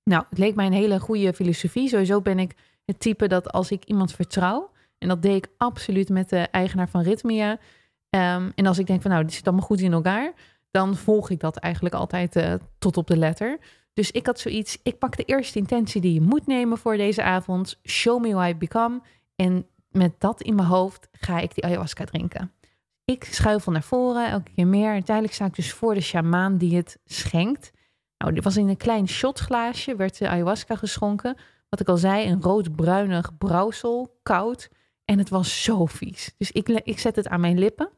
[0.04, 1.90] Nou, het leek mij een hele goede filosofie.
[1.90, 2.56] Sowieso ben ik
[2.86, 6.90] het type dat als ik iemand vertrouw, en dat deed ik absoluut met de eigenaar
[6.90, 7.52] van Rhythmia.
[8.10, 10.34] Um, en als ik denk van nou, dit zit allemaal goed in elkaar,
[10.72, 13.60] dan volg ik dat eigenlijk altijd uh, tot op de letter.
[13.94, 17.24] Dus ik had zoiets, ik pak de eerste intentie die je moet nemen voor deze
[17.24, 17.80] avond.
[17.84, 19.02] Show me who I become.
[19.36, 22.52] En met dat in mijn hoofd ga ik die ayahuasca drinken.
[23.12, 24.92] Ik schuifel naar voren, elke keer meer.
[24.92, 27.72] Uiteindelijk sta ik dus voor de shamaan die het schenkt.
[28.18, 31.38] Nou, dit was in een klein shotglaasje, werd de ayahuasca geschonken.
[31.70, 34.70] Wat ik al zei, een rood-bruinig brouwsel, koud.
[35.06, 36.36] En het was zo vies.
[36.38, 37.90] Dus ik, ik zet het aan mijn lippen.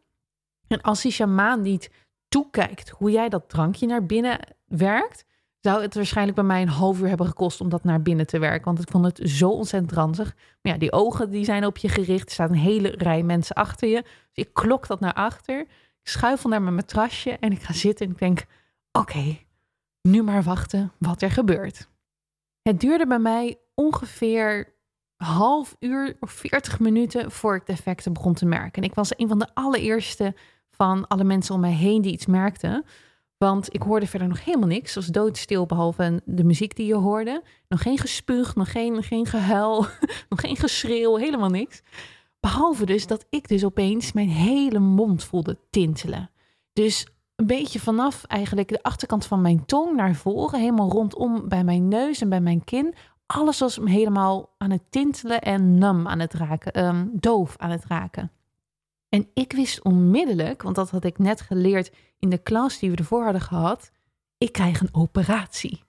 [0.67, 1.89] En als die shamaan niet
[2.27, 5.25] toekijkt hoe jij dat drankje naar binnen werkt,
[5.63, 8.39] zou het waarschijnlijk bij mij een half uur hebben gekost om dat naar binnen te
[8.39, 8.65] werken.
[8.65, 10.35] Want ik vond het zo ontzettend ranzig.
[10.61, 12.25] Maar ja, die ogen die zijn op je gericht.
[12.25, 14.01] Er staat een hele rij mensen achter je.
[14.01, 15.59] Dus ik klok dat naar achter.
[15.59, 18.45] Ik schuifel naar mijn matrasje en ik ga zitten en ik denk,
[18.91, 19.37] oké,
[20.01, 21.87] nu maar wachten wat er gebeurt.
[22.61, 24.73] Het duurde bij mij ongeveer
[25.15, 28.81] half uur of 40 minuten voor ik de effecten begon te merken.
[28.81, 30.35] En ik was een van de allereerste
[30.71, 32.85] van alle mensen om mij heen die iets merkten.
[33.43, 34.95] Want ik hoorde verder nog helemaal niks.
[34.95, 37.43] Het was doodstil, behalve de muziek die je hoorde.
[37.67, 39.85] Nog geen gespuug, nog geen, geen gehuil,
[40.29, 41.81] nog geen geschreeuw, helemaal niks.
[42.39, 46.29] Behalve dus dat ik dus opeens mijn hele mond voelde tintelen.
[46.73, 51.63] Dus een beetje vanaf eigenlijk de achterkant van mijn tong naar voren, helemaal rondom bij
[51.63, 52.95] mijn neus en bij mijn kin.
[53.25, 57.85] Alles was helemaal aan het tintelen en nam aan het raken, um, doof aan het
[57.85, 58.31] raken.
[59.13, 62.95] En ik wist onmiddellijk, want dat had ik net geleerd in de klas die we
[62.95, 63.91] ervoor hadden gehad,
[64.37, 65.83] ik krijg een operatie.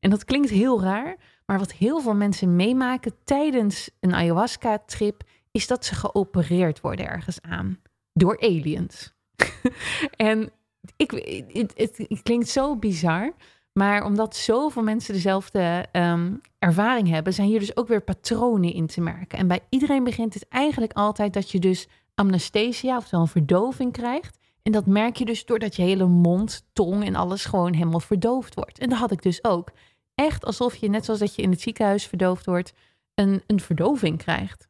[0.00, 1.16] En dat klinkt heel raar,
[1.46, 7.42] maar wat heel veel mensen meemaken tijdens een ayahuasca-trip, is dat ze geopereerd worden ergens
[7.42, 7.80] aan
[8.12, 9.14] door aliens.
[10.16, 10.50] en
[10.96, 11.10] ik,
[11.52, 13.32] het, het, klinkt zo bizar,
[13.72, 18.86] maar omdat zoveel mensen dezelfde um, ervaring hebben, zijn hier dus ook weer patronen in
[18.86, 19.38] te merken.
[19.38, 24.38] En bij iedereen begint het eigenlijk altijd dat je dus amnesthesia, oftewel een verdoving krijgt.
[24.62, 28.54] En dat merk je dus doordat je hele mond, tong en alles gewoon helemaal verdoofd
[28.54, 28.78] wordt.
[28.78, 29.70] En dat had ik dus ook.
[30.14, 32.72] Echt alsof je, net zoals dat je in het ziekenhuis verdoofd wordt,
[33.14, 34.68] een, een verdoving krijgt.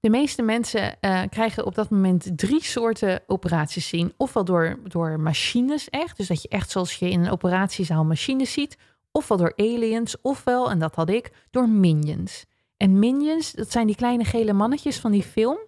[0.00, 4.12] De meeste mensen uh, krijgen op dat moment drie soorten operaties zien.
[4.16, 8.52] Ofwel door, door machines echt, dus dat je echt zoals je in een operatiezaal machines
[8.52, 8.76] ziet.
[9.12, 12.44] ofwel door aliens, ofwel, en dat had ik, door minions.
[12.76, 15.58] En minions, dat zijn die kleine gele mannetjes van die film.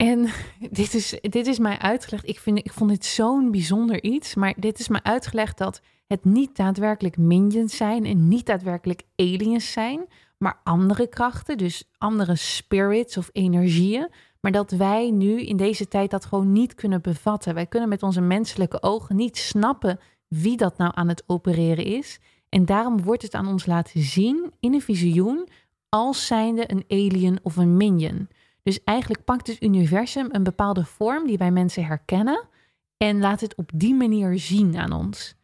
[0.00, 0.28] En
[0.80, 2.28] dit is, dit is mij uitgelegd.
[2.28, 4.34] Ik, vind, ik vond dit zo'n bijzonder iets.
[4.34, 9.72] Maar dit is mij uitgelegd dat het niet daadwerkelijk minions zijn en niet daadwerkelijk aliens
[9.72, 10.06] zijn,
[10.38, 14.08] maar andere krachten, dus andere spirits of energieën.
[14.40, 17.54] Maar dat wij nu in deze tijd dat gewoon niet kunnen bevatten.
[17.54, 22.20] Wij kunnen met onze menselijke ogen niet snappen wie dat nou aan het opereren is.
[22.48, 25.48] En daarom wordt het aan ons laten zien in een visioen
[25.88, 28.28] als zijnde een alien of een minion.
[28.62, 32.48] Dus eigenlijk pakt het universum een bepaalde vorm die wij mensen herkennen
[32.96, 35.34] en laat het op die manier zien aan ons.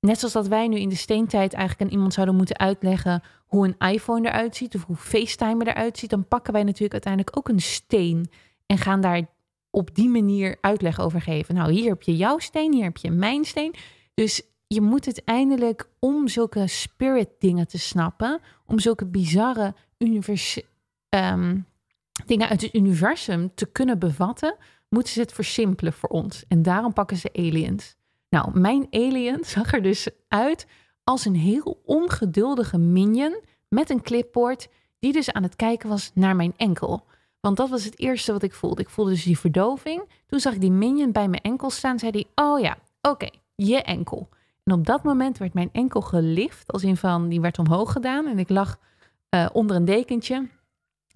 [0.00, 3.66] Net zoals dat wij nu in de steentijd eigenlijk aan iemand zouden moeten uitleggen hoe
[3.66, 7.48] een iPhone eruit ziet of hoe FaceTime eruit ziet, dan pakken wij natuurlijk uiteindelijk ook
[7.48, 8.30] een steen
[8.66, 9.26] en gaan daar
[9.70, 11.54] op die manier uitleg over geven.
[11.54, 13.74] Nou, hier heb je jouw steen, hier heb je mijn steen.
[14.14, 20.60] Dus je moet het eindelijk om zulke spirit dingen te snappen, om zulke bizarre univers
[21.08, 21.66] um,
[22.26, 24.56] dingen uit het universum te kunnen bevatten,
[24.88, 26.44] moeten ze het versimpelen voor ons.
[26.48, 27.96] En daarom pakken ze aliens.
[28.28, 30.66] Nou, mijn alien zag er dus uit
[31.04, 36.36] als een heel ongeduldige minion met een clipboard die dus aan het kijken was naar
[36.36, 37.04] mijn enkel.
[37.40, 38.82] Want dat was het eerste wat ik voelde.
[38.82, 40.02] Ik voelde dus die verdoving.
[40.26, 41.98] Toen zag ik die minion bij mijn enkel staan.
[41.98, 44.28] Zei hij, oh ja, oké, je enkel.
[44.64, 46.72] En op dat moment werd mijn enkel gelift.
[46.72, 48.26] Als in van, die werd omhoog gedaan.
[48.26, 48.78] En ik lag
[49.30, 50.48] uh, onder een dekentje.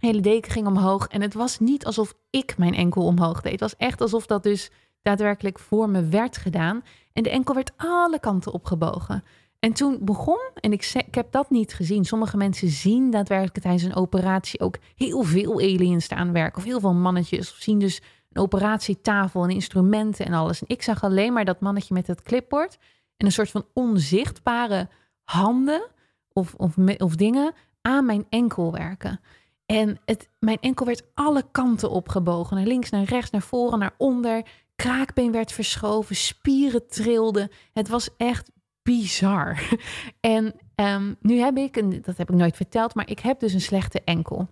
[0.02, 1.06] Hele deken ging omhoog.
[1.06, 3.52] En het was niet alsof ik mijn enkel omhoog deed.
[3.52, 4.70] Het was echt alsof dat dus
[5.02, 6.82] daadwerkelijk voor me werd gedaan.
[7.12, 9.24] En de enkel werd alle kanten opgebogen.
[9.58, 12.04] En toen begon, en ik, ik heb dat niet gezien.
[12.04, 16.58] Sommige mensen zien daadwerkelijk tijdens een operatie ook heel veel aliens staan werken.
[16.58, 17.50] Of heel veel mannetjes.
[17.50, 20.60] Of zien dus een operatietafel en instrumenten en alles.
[20.60, 22.78] En ik zag alleen maar dat mannetje met het clipboard.
[23.16, 24.88] En een soort van onzichtbare
[25.24, 25.90] handen
[26.32, 29.20] of, of, of dingen aan mijn enkel werken.
[29.72, 32.56] En het, mijn enkel werd alle kanten opgebogen.
[32.56, 34.46] Naar links, naar rechts, naar voren, naar onder.
[34.76, 37.50] Kraakbeen werd verschoven, spieren trilden.
[37.72, 38.50] Het was echt
[38.82, 39.62] bizar.
[40.20, 43.52] En um, nu heb ik, en dat heb ik nooit verteld, maar ik heb dus
[43.52, 44.48] een slechte enkel.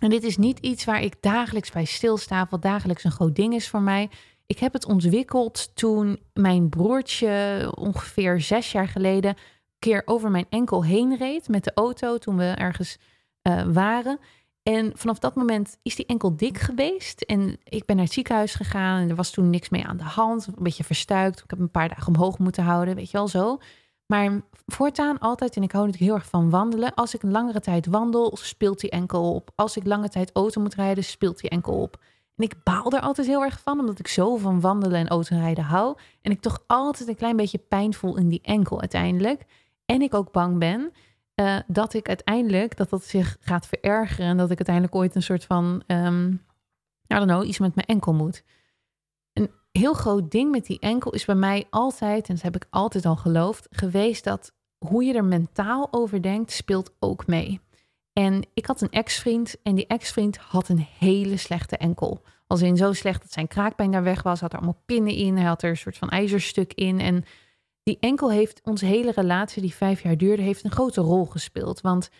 [0.00, 3.54] En dit is niet iets waar ik dagelijks bij stilsta, wat dagelijks een groot ding
[3.54, 4.10] is voor mij.
[4.46, 9.36] Ik heb het ontwikkeld toen mijn broertje ongeveer zes jaar geleden een
[9.78, 12.98] keer over mijn enkel heen reed met de auto toen we ergens
[13.42, 14.18] uh, waren.
[14.68, 17.20] En vanaf dat moment is die enkel dik geweest.
[17.22, 20.04] En ik ben naar het ziekenhuis gegaan en er was toen niks mee aan de
[20.04, 20.46] hand.
[20.46, 21.38] Een beetje verstuikt.
[21.38, 23.58] Ik heb een paar dagen omhoog moeten houden, weet je wel zo.
[24.06, 26.94] Maar voortaan altijd, en ik hou natuurlijk heel erg van wandelen.
[26.94, 29.50] Als ik een langere tijd wandel, speelt die enkel op.
[29.54, 32.00] Als ik lange tijd auto moet rijden, speelt die enkel op.
[32.36, 35.64] En ik baal er altijd heel erg van, omdat ik zo van wandelen en autorijden
[35.64, 35.96] hou.
[36.22, 39.44] En ik toch altijd een klein beetje pijn voel in die enkel uiteindelijk.
[39.86, 40.92] En ik ook bang ben
[41.40, 45.22] uh, dat ik uiteindelijk, dat dat zich gaat verergeren en dat ik uiteindelijk ooit een
[45.22, 46.32] soort van, um,
[47.12, 48.42] I don't know, iets met mijn enkel moet.
[49.32, 52.66] Een heel groot ding met die enkel is bij mij altijd, en dat heb ik
[52.70, 57.60] altijd al geloofd, geweest dat hoe je er mentaal over denkt, speelt ook mee.
[58.12, 62.22] En ik had een ex-vriend en die ex-vriend had een hele slechte enkel.
[62.46, 65.36] Als in zo slecht dat zijn kraakbeen daar weg was, had er allemaal pinnen in,
[65.36, 67.24] hij had er een soort van ijzerstuk in en
[67.88, 71.80] die enkel heeft onze hele relatie, die vijf jaar duurde, heeft een grote rol gespeeld.
[71.80, 72.10] Want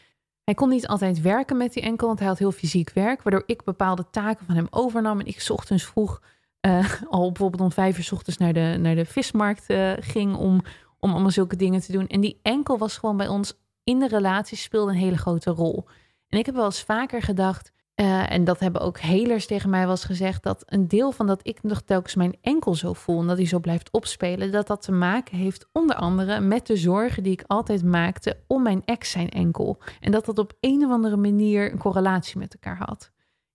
[0.44, 3.42] hij kon niet altijd werken met die enkel, want hij had heel fysiek werk, waardoor
[3.46, 5.20] ik bepaalde taken van hem overnam.
[5.20, 6.22] En ik ochtends vroeg,
[6.66, 10.36] uh, al bijvoorbeeld om vijf uur s ochtends naar de, naar de vismarkt uh, ging
[10.36, 10.62] om,
[10.98, 12.06] om allemaal zulke dingen te doen.
[12.06, 13.54] En die enkel was gewoon bij ons
[13.84, 15.84] in de relatie speelde een hele grote rol.
[16.28, 19.86] En ik heb wel eens vaker gedacht, uh, en dat hebben ook helers tegen mij
[19.86, 23.26] was gezegd, dat een deel van dat ik nog telkens mijn enkel zo voel en
[23.26, 27.22] dat hij zo blijft opspelen, dat dat te maken heeft onder andere met de zorgen
[27.22, 29.78] die ik altijd maakte om mijn ex zijn enkel.
[30.00, 33.10] En dat dat op een of andere manier een correlatie met elkaar had.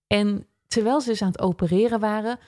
[0.08, 2.40] En terwijl ze dus aan het opereren waren,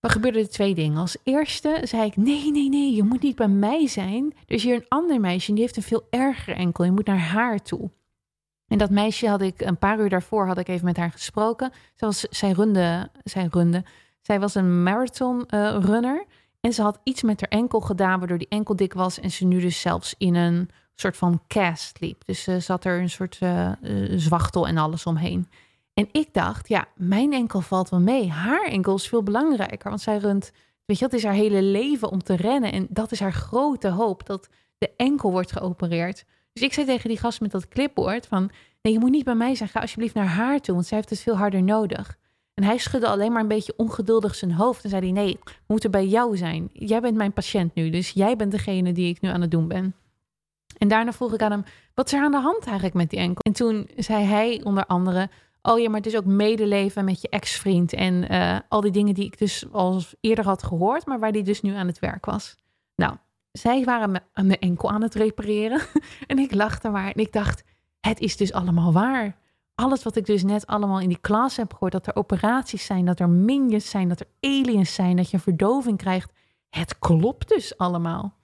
[0.00, 0.98] gebeurden er twee dingen.
[0.98, 4.34] Als eerste zei ik: Nee, nee, nee, je moet niet bij mij zijn.
[4.46, 6.84] Er is hier een ander meisje en die heeft een veel erger enkel.
[6.84, 7.90] Je moet naar haar toe.
[8.72, 11.70] En dat meisje had ik een paar uur daarvoor had ik even met haar gesproken.
[11.94, 13.84] Zij, was, zij, runde, zij runde.
[14.20, 16.24] Zij was een marathon uh, runner.
[16.60, 19.20] En ze had iets met haar enkel gedaan, waardoor die enkel dik was.
[19.20, 22.24] En ze nu dus zelfs in een soort van cast liep.
[22.24, 23.72] Dus ze zat er een soort uh,
[24.16, 25.48] zwachtel en alles omheen.
[25.94, 28.30] En ik dacht, ja, mijn enkel valt wel mee.
[28.30, 29.88] Haar enkel is veel belangrijker.
[29.88, 30.52] Want zij runt,
[30.84, 32.72] weet je, dat is haar hele leven om te rennen.
[32.72, 34.48] En dat is haar grote hoop, dat
[34.78, 36.24] de enkel wordt geopereerd.
[36.52, 38.50] Dus ik zei tegen die gast met dat clipboard van...
[38.82, 40.74] nee, je moet niet bij mij zijn, ga alsjeblieft naar haar toe...
[40.74, 42.16] want zij heeft het veel harder nodig.
[42.54, 44.84] En hij schudde alleen maar een beetje ongeduldig zijn hoofd...
[44.84, 46.70] en zei hij, nee, we moeten bij jou zijn.
[46.72, 49.68] Jij bent mijn patiënt nu, dus jij bent degene die ik nu aan het doen
[49.68, 49.94] ben.
[50.78, 53.18] En daarna vroeg ik aan hem, wat is er aan de hand eigenlijk met die
[53.18, 53.42] enkel?
[53.42, 55.28] En toen zei hij onder andere,
[55.62, 57.92] oh ja, maar het is ook medeleven met je ex-vriend.
[57.92, 61.42] En uh, al die dingen die ik dus al eerder had gehoord, maar waar die
[61.42, 62.56] dus nu aan het werk was.
[62.94, 63.16] Nou,
[63.52, 65.80] zij waren me, mijn enkel aan het repareren.
[66.26, 67.64] en ik lachte maar en ik dacht,
[68.00, 69.36] het is dus allemaal waar.
[69.74, 73.04] Alles wat ik dus net allemaal in die klas heb gehoord, dat er operaties zijn,
[73.04, 76.32] dat er minions zijn, dat er aliens zijn, dat je verdoving krijgt.
[76.68, 78.34] Het klopt dus allemaal.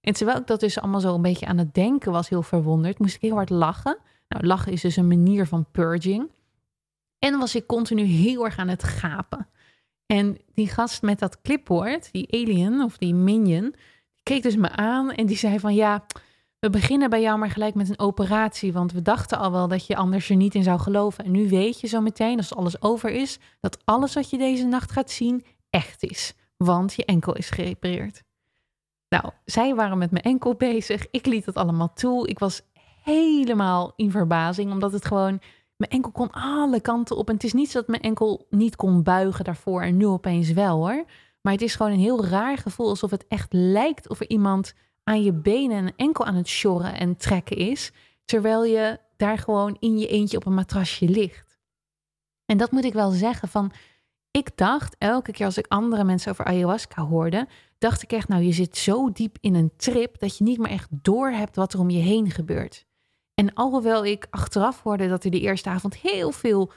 [0.00, 2.98] En terwijl ik dat dus allemaal zo een beetje aan het denken was, heel verwonderd,
[2.98, 3.98] moest ik heel hard lachen.
[4.28, 6.30] Nou, lachen is dus een manier van purging.
[7.18, 9.48] En was ik continu heel erg aan het gapen.
[10.06, 13.74] En die gast met dat clipboard, die alien of die minion,
[14.28, 16.04] keek dus me aan en die zei van ja,
[16.58, 19.86] we beginnen bij jou maar gelijk met een operatie, want we dachten al wel dat
[19.86, 21.24] je anders er niet in zou geloven.
[21.24, 24.64] En nu weet je zo meteen, als alles over is, dat alles wat je deze
[24.64, 28.22] nacht gaat zien echt is, want je enkel is gerepareerd.
[29.08, 31.06] Nou, zij waren met mijn enkel bezig.
[31.10, 32.28] Ik liet het allemaal toe.
[32.28, 32.62] Ik was
[33.04, 35.40] helemaal in verbazing, omdat het gewoon.
[35.76, 37.28] Mijn enkel kon alle kanten op.
[37.28, 40.52] En het is niet zo dat mijn enkel niet kon buigen daarvoor en nu opeens
[40.52, 41.04] wel hoor.
[41.48, 44.74] Maar het is gewoon een heel raar gevoel, alsof het echt lijkt of er iemand
[45.04, 47.92] aan je benen en enkel aan het sjorren en trekken is,
[48.24, 51.58] terwijl je daar gewoon in je eentje op een matrasje ligt.
[52.44, 53.72] En dat moet ik wel zeggen van,
[54.30, 58.42] ik dacht elke keer als ik andere mensen over ayahuasca hoorde, dacht ik echt, nou
[58.42, 61.72] je zit zo diep in een trip dat je niet meer echt door hebt wat
[61.72, 62.86] er om je heen gebeurt.
[63.38, 66.72] En alhoewel ik achteraf hoorde dat er de eerste avond heel veel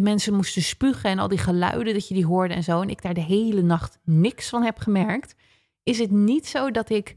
[0.00, 3.02] mensen moesten spugen en al die geluiden dat je die hoorde en zo, en ik
[3.02, 5.34] daar de hele nacht niks van heb gemerkt,
[5.82, 7.16] is het niet zo dat ik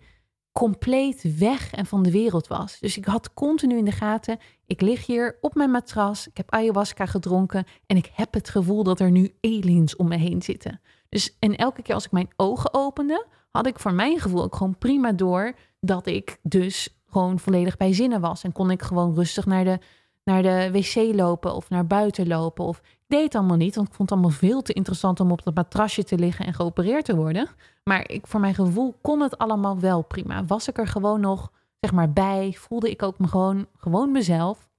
[0.52, 2.80] compleet weg en van de wereld was.
[2.80, 6.52] Dus ik had continu in de gaten, ik lig hier op mijn matras, ik heb
[6.52, 10.82] ayahuasca gedronken en ik heb het gevoel dat er nu aliens om me heen zitten.
[11.10, 14.56] Dus en elke keer als ik mijn ogen opende, had ik voor mijn gevoel ook
[14.56, 18.44] gewoon prima door dat ik dus gewoon volledig bij zinnen was.
[18.44, 19.80] En kon ik gewoon rustig naar de,
[20.24, 22.66] naar de wc lopen of naar buiten lopen.
[22.66, 25.56] Of deed allemaal niet, want ik vond het allemaal veel te interessant om op dat
[25.56, 27.50] matrasje te liggen en geopereerd te worden.
[27.84, 30.46] Maar ik, voor mijn gevoel kon het allemaal wel prima.
[30.46, 32.56] Was ik er gewoon nog, zeg maar, bij.
[32.58, 34.70] Voelde ik ook me gewoon, gewoon mezelf.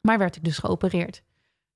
[0.00, 1.22] Maar werd ik dus geopereerd.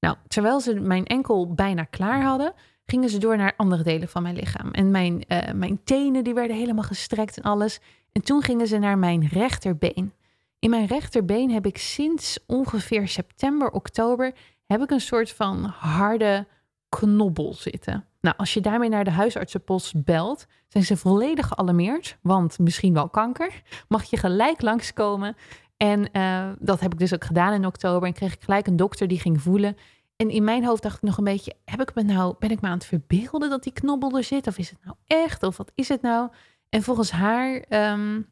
[0.00, 2.52] Nou, terwijl ze mijn enkel bijna klaar hadden,
[2.86, 4.70] gingen ze door naar andere delen van mijn lichaam.
[4.70, 7.80] En mijn, uh, mijn tenen die werden helemaal gestrekt en alles.
[8.12, 10.12] En toen gingen ze naar mijn rechterbeen.
[10.58, 14.32] In mijn rechterbeen heb ik sinds ongeveer september, oktober,
[14.66, 16.46] heb ik een soort van harde
[16.88, 18.04] knobbel zitten.
[18.20, 23.08] Nou, als je daarmee naar de huisartsenpost belt, zijn ze volledig gealarmeerd, want misschien wel
[23.08, 23.62] kanker.
[23.88, 25.36] Mag je gelijk langskomen.
[25.76, 28.08] En uh, dat heb ik dus ook gedaan in oktober.
[28.08, 29.76] En kreeg ik gelijk een dokter die ging voelen.
[30.22, 32.60] En in mijn hoofd dacht ik nog een beetje: heb ik me nou, ben ik
[32.60, 34.46] me aan het verbeelden dat die knobbel er zit?
[34.46, 35.42] Of is het nou echt?
[35.42, 36.30] Of wat is het nou?
[36.68, 38.28] En volgens haar, um,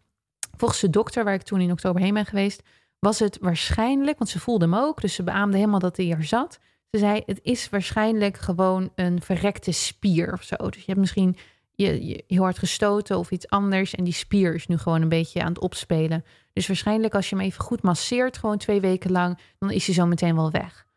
[0.57, 2.63] volgens de dokter waar ik toen in oktober heen ben geweest,
[2.99, 6.25] was het waarschijnlijk, want ze voelde hem ook, dus ze beaamde helemaal dat hij er
[6.25, 6.59] zat.
[6.91, 10.57] Ze zei: het is waarschijnlijk gewoon een verrekte spier of zo.
[10.57, 11.37] Dus je hebt misschien
[11.71, 13.95] je, je heel hard gestoten of iets anders.
[13.95, 16.25] En die spier is nu gewoon een beetje aan het opspelen.
[16.53, 19.95] Dus waarschijnlijk als je hem even goed masseert, gewoon twee weken lang, dan is hij
[19.95, 20.89] zo meteen wel weg.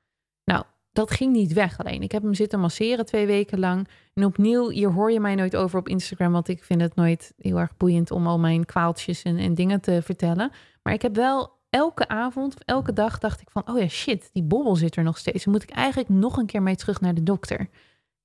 [0.94, 2.02] Dat ging niet weg alleen.
[2.02, 3.88] Ik heb hem zitten masseren twee weken lang.
[4.14, 7.34] En opnieuw, hier hoor je mij nooit over op Instagram, want ik vind het nooit
[7.38, 10.52] heel erg boeiend om al mijn kwaaltjes en, en dingen te vertellen.
[10.84, 14.30] Maar ik heb wel elke avond of elke dag dacht ik van, oh ja, shit,
[14.34, 15.44] die bobbel zit er nog steeds.
[15.44, 17.70] Dan moet ik eigenlijk nog een keer mee terug naar de dokter.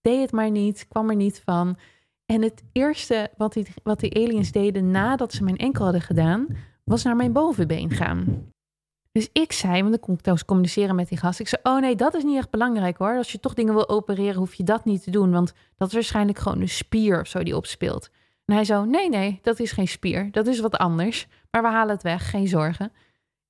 [0.00, 1.76] Deed het maar niet, kwam er niet van.
[2.26, 6.46] En het eerste wat die, wat die aliens deden nadat ze mijn enkel hadden gedaan,
[6.84, 8.52] was naar mijn bovenbeen gaan.
[9.18, 11.40] Dus ik zei, want dan kon ik trouwens communiceren met die gast.
[11.40, 13.16] Ik zei, oh nee, dat is niet echt belangrijk hoor.
[13.16, 15.30] Als je toch dingen wil opereren, hoef je dat niet te doen.
[15.30, 18.10] Want dat is waarschijnlijk gewoon een spier of zo die opspeelt.
[18.44, 20.30] En hij zo, nee, nee, dat is geen spier.
[20.30, 21.26] Dat is wat anders.
[21.50, 22.92] Maar we halen het weg, geen zorgen.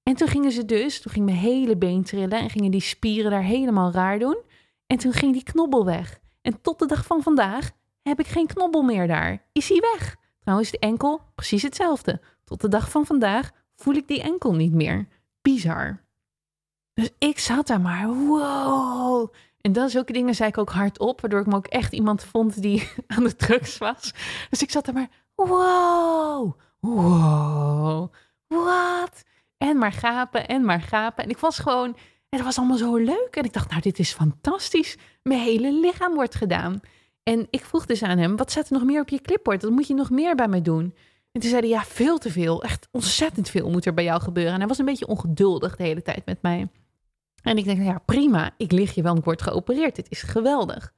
[0.03, 3.31] En toen gingen ze dus, toen ging mijn hele been trillen en gingen die spieren
[3.31, 4.39] daar helemaal raar doen.
[4.87, 6.21] En toen ging die knobbel weg.
[6.43, 7.71] En tot de dag van vandaag
[8.03, 9.43] heb ik geen knobbel meer daar.
[9.53, 10.17] Is hij weg?
[10.41, 12.21] Trouwens, de enkel precies hetzelfde.
[12.45, 15.09] Tot de dag van vandaag voel ik die enkel niet meer
[15.43, 16.03] bizar.
[16.95, 19.33] Dus ik zat daar maar, wow.
[19.61, 22.63] En dat zulke dingen zei ik ook hardop, waardoor ik me ook echt iemand vond
[22.63, 24.13] die aan de drugs was.
[24.51, 28.13] Dus ik zat er maar, wow, wow,
[28.47, 29.25] wat?
[29.57, 31.25] En maar gapen en maar gapen.
[31.25, 31.97] En ik was gewoon,
[32.29, 33.29] het was allemaal zo leuk.
[33.31, 34.97] En ik dacht, nou, dit is fantastisch.
[35.23, 36.81] Mijn hele lichaam wordt gedaan.
[37.23, 39.61] En ik vroeg dus aan hem, wat staat er nog meer op je clipboard?
[39.61, 40.95] Dat moet je nog meer bij mij doen.
[41.39, 42.63] En toen zei ja, veel te veel.
[42.63, 44.53] Echt ontzettend veel moet er bij jou gebeuren.
[44.53, 46.69] En hij was een beetje ongeduldig de hele tijd met mij.
[47.43, 48.55] En ik denk, ja, prima.
[48.57, 49.97] Ik lig je wel, ik word geopereerd.
[49.97, 50.93] Dit is geweldig.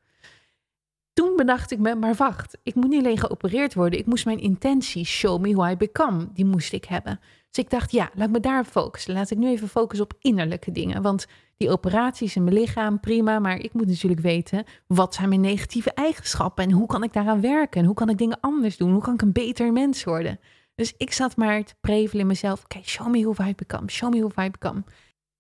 [1.13, 2.59] Toen bedacht ik me, maar wacht.
[2.63, 3.99] Ik moet niet alleen geopereerd worden.
[3.99, 7.21] Ik moest mijn intentie, show me who I become, die moest ik hebben.
[7.51, 9.15] Dus ik dacht, ja, laat me daar focussen.
[9.15, 11.03] Laat ik nu even focussen op innerlijke dingen.
[11.03, 11.27] Want
[11.61, 13.39] die operaties in mijn lichaam, prima.
[13.39, 16.65] Maar ik moet natuurlijk weten, wat zijn mijn negatieve eigenschappen?
[16.65, 17.81] En hoe kan ik daaraan werken?
[17.81, 18.93] En hoe kan ik dingen anders doen?
[18.93, 20.41] Hoe kan ik een beter mens worden?
[20.75, 22.65] Dus ik zat maar te prevelen in mezelf.
[22.65, 23.91] Oké, show me who I become.
[23.91, 24.85] Show me who I become.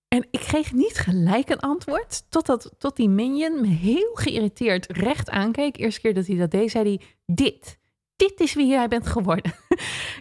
[0.08, 5.30] En ik kreeg niet gelijk een antwoord, totdat, tot die minion me heel geïrriteerd recht
[5.30, 5.78] aankeek.
[5.78, 7.78] Eerste keer dat hij dat deed, zei hij, dit,
[8.16, 9.52] dit is wie jij bent geworden.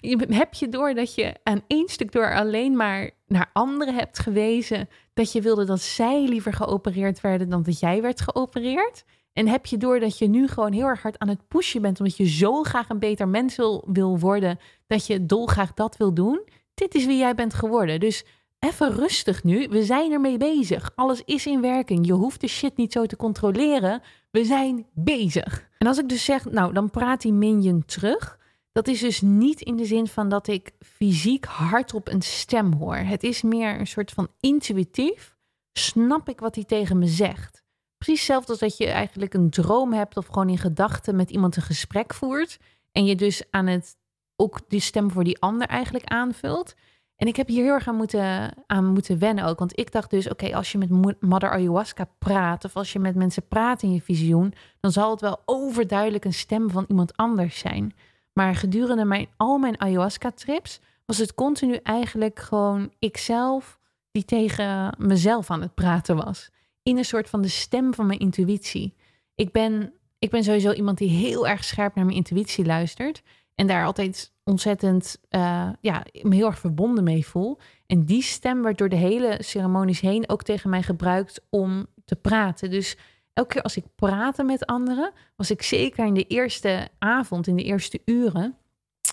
[0.41, 4.89] heb je door dat je aan één stuk door alleen maar naar anderen hebt gewezen,
[5.13, 9.03] dat je wilde dat zij liever geopereerd werden dan dat jij werd geopereerd?
[9.33, 11.99] En heb je door dat je nu gewoon heel erg hard aan het pushen bent,
[11.99, 16.41] omdat je zo graag een beter mens wil, worden, dat je dolgraag dat wil doen?
[16.73, 17.99] Dit is wie jij bent geworden.
[17.99, 18.25] Dus
[18.59, 19.67] even rustig nu.
[19.67, 20.91] We zijn ermee bezig.
[20.95, 22.05] Alles is in werking.
[22.05, 24.01] Je hoeft de shit niet zo te controleren.
[24.31, 25.69] We zijn bezig.
[25.77, 28.38] En als ik dus zeg, nou, dan praat die minion terug.
[28.71, 32.95] Dat is dus niet in de zin van dat ik fysiek hardop een stem hoor.
[32.95, 35.37] Het is meer een soort van intuïtief.
[35.73, 37.63] Snap ik wat hij tegen me zegt?
[37.97, 41.55] Precies hetzelfde als dat je eigenlijk een droom hebt of gewoon in gedachten met iemand
[41.55, 42.59] een gesprek voert.
[42.91, 43.97] En je dus aan het
[44.35, 46.75] ook die stem voor die ander eigenlijk aanvult.
[47.15, 49.59] En ik heb hier heel erg aan moeten, aan moeten wennen ook.
[49.59, 52.65] Want ik dacht dus, oké, als je met Mother Ayahuasca praat...
[52.65, 54.53] of als je met mensen praat in je visioen...
[54.79, 57.93] dan zal het wel overduidelijk een stem van iemand anders zijn.
[58.33, 60.79] Maar gedurende mijn, al mijn Ayahuasca-trips...
[61.05, 63.79] was het continu eigenlijk gewoon ikzelf...
[64.11, 66.49] die tegen mezelf aan het praten was.
[66.83, 68.95] In een soort van de stem van mijn intuïtie.
[69.35, 73.21] Ik ben, ik ben sowieso iemand die heel erg scherp naar mijn intuïtie luistert...
[73.59, 77.57] En daar altijd ontzettend uh, ja, me heel erg verbonden mee voel.
[77.85, 82.15] En die stem werd door de hele ceremonies heen ook tegen mij gebruikt om te
[82.15, 82.69] praten.
[82.69, 82.97] Dus
[83.39, 87.55] elke keer als ik praatte met anderen, was ik zeker in de eerste avond, in
[87.55, 88.57] de eerste uren,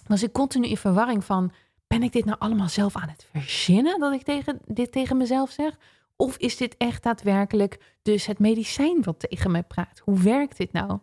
[0.06, 1.52] was ik continu in verwarring van,
[1.86, 5.50] ben ik dit nou allemaal zelf aan het verzinnen dat ik tegen, dit tegen mezelf
[5.50, 5.78] zeg?
[6.16, 10.00] Of is dit echt daadwerkelijk dus het medicijn wat tegen mij praat?
[10.04, 10.98] Hoe werkt dit nou?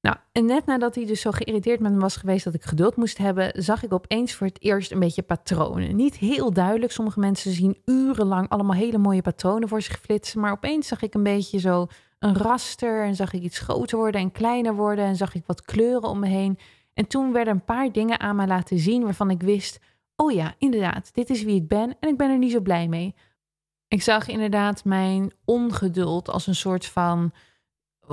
[0.00, 2.96] Nou, en net nadat hij dus zo geïrriteerd met me was geweest dat ik geduld
[2.96, 5.96] moest hebben, zag ik opeens voor het eerst een beetje patronen.
[5.96, 6.92] Niet heel duidelijk.
[6.92, 10.40] Sommige mensen zien urenlang allemaal hele mooie patronen voor zich flitsen.
[10.40, 11.86] Maar opeens zag ik een beetje zo
[12.18, 15.62] een raster en zag ik iets groter worden en kleiner worden en zag ik wat
[15.62, 16.58] kleuren om me heen.
[16.94, 19.80] En toen werden een paar dingen aan me laten zien waarvan ik wist:
[20.16, 22.88] oh ja, inderdaad, dit is wie ik ben en ik ben er niet zo blij
[22.88, 23.14] mee.
[23.88, 27.32] Ik zag inderdaad mijn ongeduld als een soort van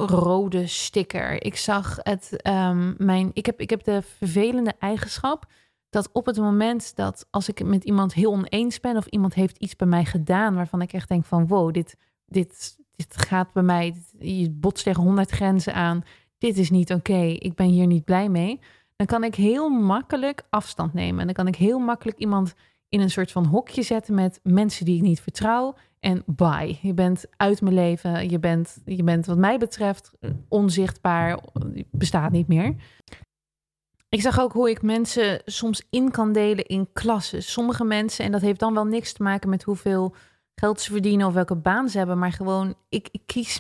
[0.06, 1.46] rode sticker.
[1.46, 5.46] Ik zag het, um, mijn, ik heb, ik heb de vervelende eigenschap
[5.90, 9.58] dat op het moment dat als ik met iemand heel oneens ben of iemand heeft
[9.58, 13.64] iets bij mij gedaan waarvan ik echt denk van wow, dit, dit, dit gaat bij
[13.64, 16.04] mij, je botst tegen honderd grenzen aan,
[16.38, 18.60] dit is niet oké, ik ben hier niet blij mee,
[18.96, 21.20] dan kan ik heel makkelijk afstand nemen.
[21.20, 22.54] En dan kan ik heel makkelijk iemand
[22.90, 26.78] in een soort van hokje zetten met mensen die ik niet vertrouw en bye.
[26.82, 28.30] Je bent uit mijn leven.
[28.30, 30.12] Je bent, je bent wat mij betreft
[30.48, 31.40] onzichtbaar.
[31.92, 32.76] Bestaat niet meer.
[34.10, 37.44] Ik zag ook hoe ik mensen soms in kan delen in klassen.
[37.44, 40.16] Sommige mensen, en dat heeft dan wel niks te maken met hoeveel
[40.56, 43.60] geld ze verdienen of welke baan ze hebben, maar gewoon, ik, ik kies,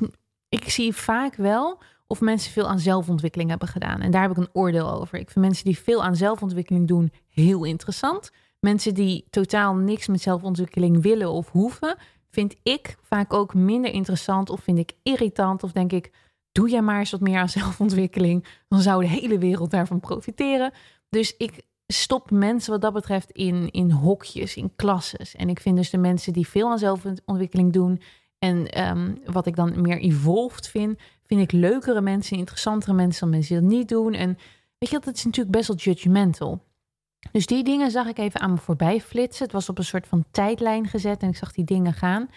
[0.50, 4.02] ik zie vaak wel of mensen veel aan zelfontwikkeling hebben gedaan.
[4.02, 5.20] En daar heb ik een oordeel over.
[5.20, 8.32] Ik vind mensen die veel aan zelfontwikkeling doen heel interessant.
[8.60, 11.98] Mensen die totaal niks met zelfontwikkeling willen of hoeven,
[12.30, 16.12] vind ik vaak ook minder interessant of vind ik irritant of denk ik,
[16.52, 20.72] doe jij maar eens wat meer aan zelfontwikkeling, dan zou de hele wereld daarvan profiteren.
[21.10, 25.36] Dus ik stop mensen wat dat betreft in, in hokjes, in klasses.
[25.36, 28.02] En ik vind dus de mensen die veel aan zelfontwikkeling doen
[28.40, 33.30] en ehm, wat ik dan meer evolved vind, vind ik leukere mensen, interessantere mensen dan
[33.30, 34.14] mensen die dat niet doen.
[34.14, 34.38] En
[34.78, 36.64] weet je, dat is natuurlijk best wel judgmental.
[37.32, 39.44] Dus die dingen zag ik even aan me voorbij flitsen.
[39.44, 42.30] Het was op een soort van tijdlijn gezet en ik zag die dingen gaan.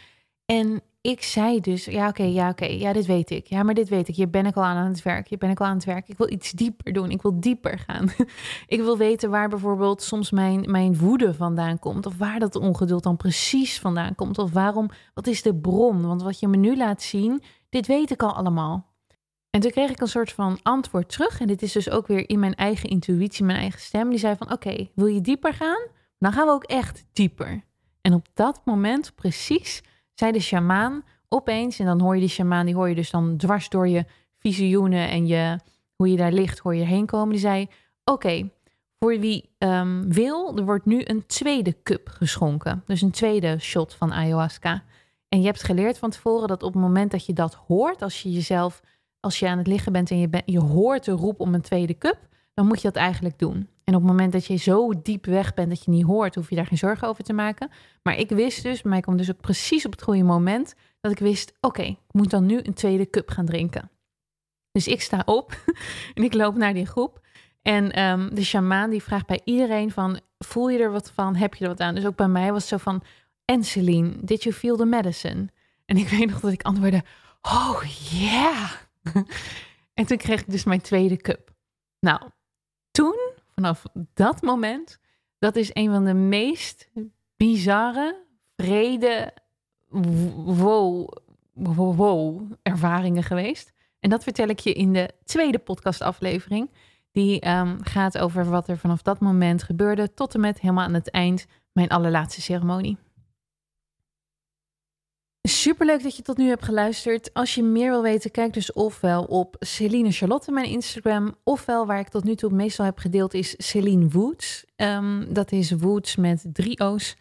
[0.44, 3.46] En ik zei dus, ja oké, ja oké, ja dit weet ik.
[3.46, 4.16] Ja, maar dit weet ik.
[4.16, 5.28] Hier ben ik al aan het werk.
[5.28, 6.08] Hier ben ik al aan het werk.
[6.08, 7.10] Ik wil iets dieper doen.
[7.10, 8.08] Ik wil dieper gaan.
[8.66, 12.06] ik wil weten waar bijvoorbeeld soms mijn, mijn woede vandaan komt.
[12.06, 14.38] Of waar dat ongeduld dan precies vandaan komt.
[14.38, 16.06] Of waarom, wat is de bron?
[16.06, 18.89] Want wat je me nu laat zien, dit weet ik al allemaal.
[19.50, 21.40] En toen kreeg ik een soort van antwoord terug.
[21.40, 24.10] En dit is dus ook weer in mijn eigen intuïtie, mijn eigen stem.
[24.10, 25.86] Die zei van oké, wil je dieper gaan?
[26.18, 27.64] Dan gaan we ook echt dieper.
[28.00, 29.82] En op dat moment precies
[30.14, 33.36] zei de shamaan opeens, en dan hoor je die shamaan, die hoor je dus dan
[33.36, 34.04] dwars door je
[34.38, 35.58] visioenen en je,
[35.96, 37.30] hoe je daar ligt, hoor je heen komen.
[37.30, 37.68] Die zei,
[38.04, 38.50] oké,
[38.98, 42.82] voor wie um, wil, er wordt nu een tweede cup geschonken.
[42.86, 44.84] Dus een tweede shot van ayahuasca.
[45.28, 48.22] En je hebt geleerd van tevoren dat op het moment dat je dat hoort, als
[48.22, 48.82] je jezelf
[49.20, 51.98] als je aan het liggen bent en je, je hoort de roep om een tweede
[51.98, 53.68] cup, dan moet je dat eigenlijk doen.
[53.84, 56.50] En op het moment dat je zo diep weg bent dat je niet hoort, hoef
[56.50, 57.70] je daar geen zorgen over te maken.
[58.02, 61.18] Maar ik wist dus, mij kwam dus ook precies op het goede moment, dat ik
[61.18, 63.90] wist, oké, ik moet dan nu een tweede cup gaan drinken.
[64.72, 65.52] Dus ik sta op
[66.14, 67.20] en ik loop naar die groep.
[67.62, 71.36] En ehm, de shamaan die vraagt bij iedereen van, voel je er wat van?
[71.36, 71.94] Heb je er wat aan?
[71.94, 73.02] Dus ook bij mij was het zo van,
[73.44, 75.48] en Celine, did you feel the medicine?
[75.86, 77.02] En ik weet nog dat ik antwoordde,
[77.42, 78.70] oh yeah.
[79.94, 81.54] en toen kreeg ik dus mijn tweede cup.
[82.00, 82.20] Nou,
[82.90, 83.18] toen,
[83.54, 83.82] vanaf
[84.14, 84.98] dat moment,
[85.38, 86.90] dat is een van de meest
[87.36, 88.24] bizarre,
[88.56, 89.32] vrede,
[89.88, 91.08] wow,
[91.52, 93.72] wow, wow ervaringen geweest.
[94.00, 96.70] En dat vertel ik je in de tweede podcastaflevering.
[97.12, 100.94] Die um, gaat over wat er vanaf dat moment gebeurde tot en met helemaal aan
[100.94, 102.98] het eind mijn allerlaatste ceremonie.
[105.42, 107.34] Superleuk dat je tot nu hebt geluisterd.
[107.34, 111.98] Als je meer wil weten, kijk dus ofwel op Celine Charlotte, mijn Instagram, ofwel waar
[111.98, 114.64] ik tot nu toe meestal heb gedeeld is Celine Woods.
[114.76, 117.16] Um, dat is Woods met drie O's.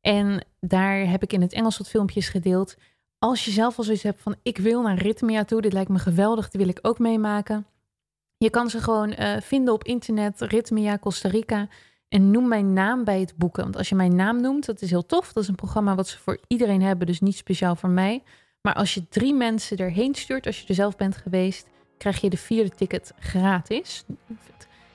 [0.00, 2.76] En daar heb ik in het Engels wat filmpjes gedeeld.
[3.18, 5.98] Als je zelf al zoiets hebt van ik wil naar Ritmia toe, dit lijkt me
[5.98, 7.66] geweldig, die wil ik ook meemaken.
[8.36, 11.68] Je kan ze gewoon uh, vinden op internet, Ritmia Costa Rica.
[12.14, 13.62] En noem mijn naam bij het boeken.
[13.62, 15.32] Want als je mijn naam noemt, dat is heel tof.
[15.32, 18.22] Dat is een programma wat ze voor iedereen hebben, dus niet speciaal voor mij.
[18.60, 21.66] Maar als je drie mensen erheen stuurt, als je er zelf bent geweest,
[21.98, 24.04] krijg je de vierde ticket gratis.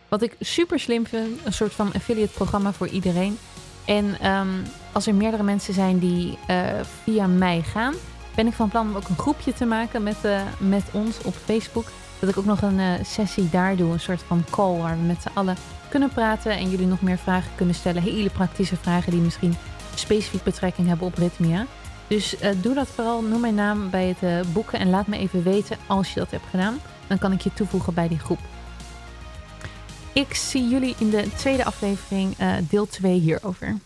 [0.07, 3.37] Wat ik super slim vind, een soort van affiliate programma voor iedereen.
[3.85, 7.93] En um, als er meerdere mensen zijn die uh, via mij gaan,
[8.35, 11.33] ben ik van plan om ook een groepje te maken met, uh, met ons op
[11.33, 11.85] Facebook.
[12.19, 15.03] Dat ik ook nog een uh, sessie daar doe, een soort van call waar we
[15.03, 15.55] met z'n allen
[15.89, 18.01] kunnen praten en jullie nog meer vragen kunnen stellen.
[18.01, 19.55] Hele praktische vragen die misschien
[19.95, 21.65] specifiek betrekking hebben op ritmia.
[22.07, 25.17] Dus uh, doe dat vooral, noem mijn naam bij het uh, boeken en laat me
[25.17, 26.79] even weten als je dat hebt gedaan.
[27.07, 28.39] Dan kan ik je toevoegen bij die groep.
[30.13, 33.77] Ik zie jullie in de tweede aflevering, uh, deel 2 hierover.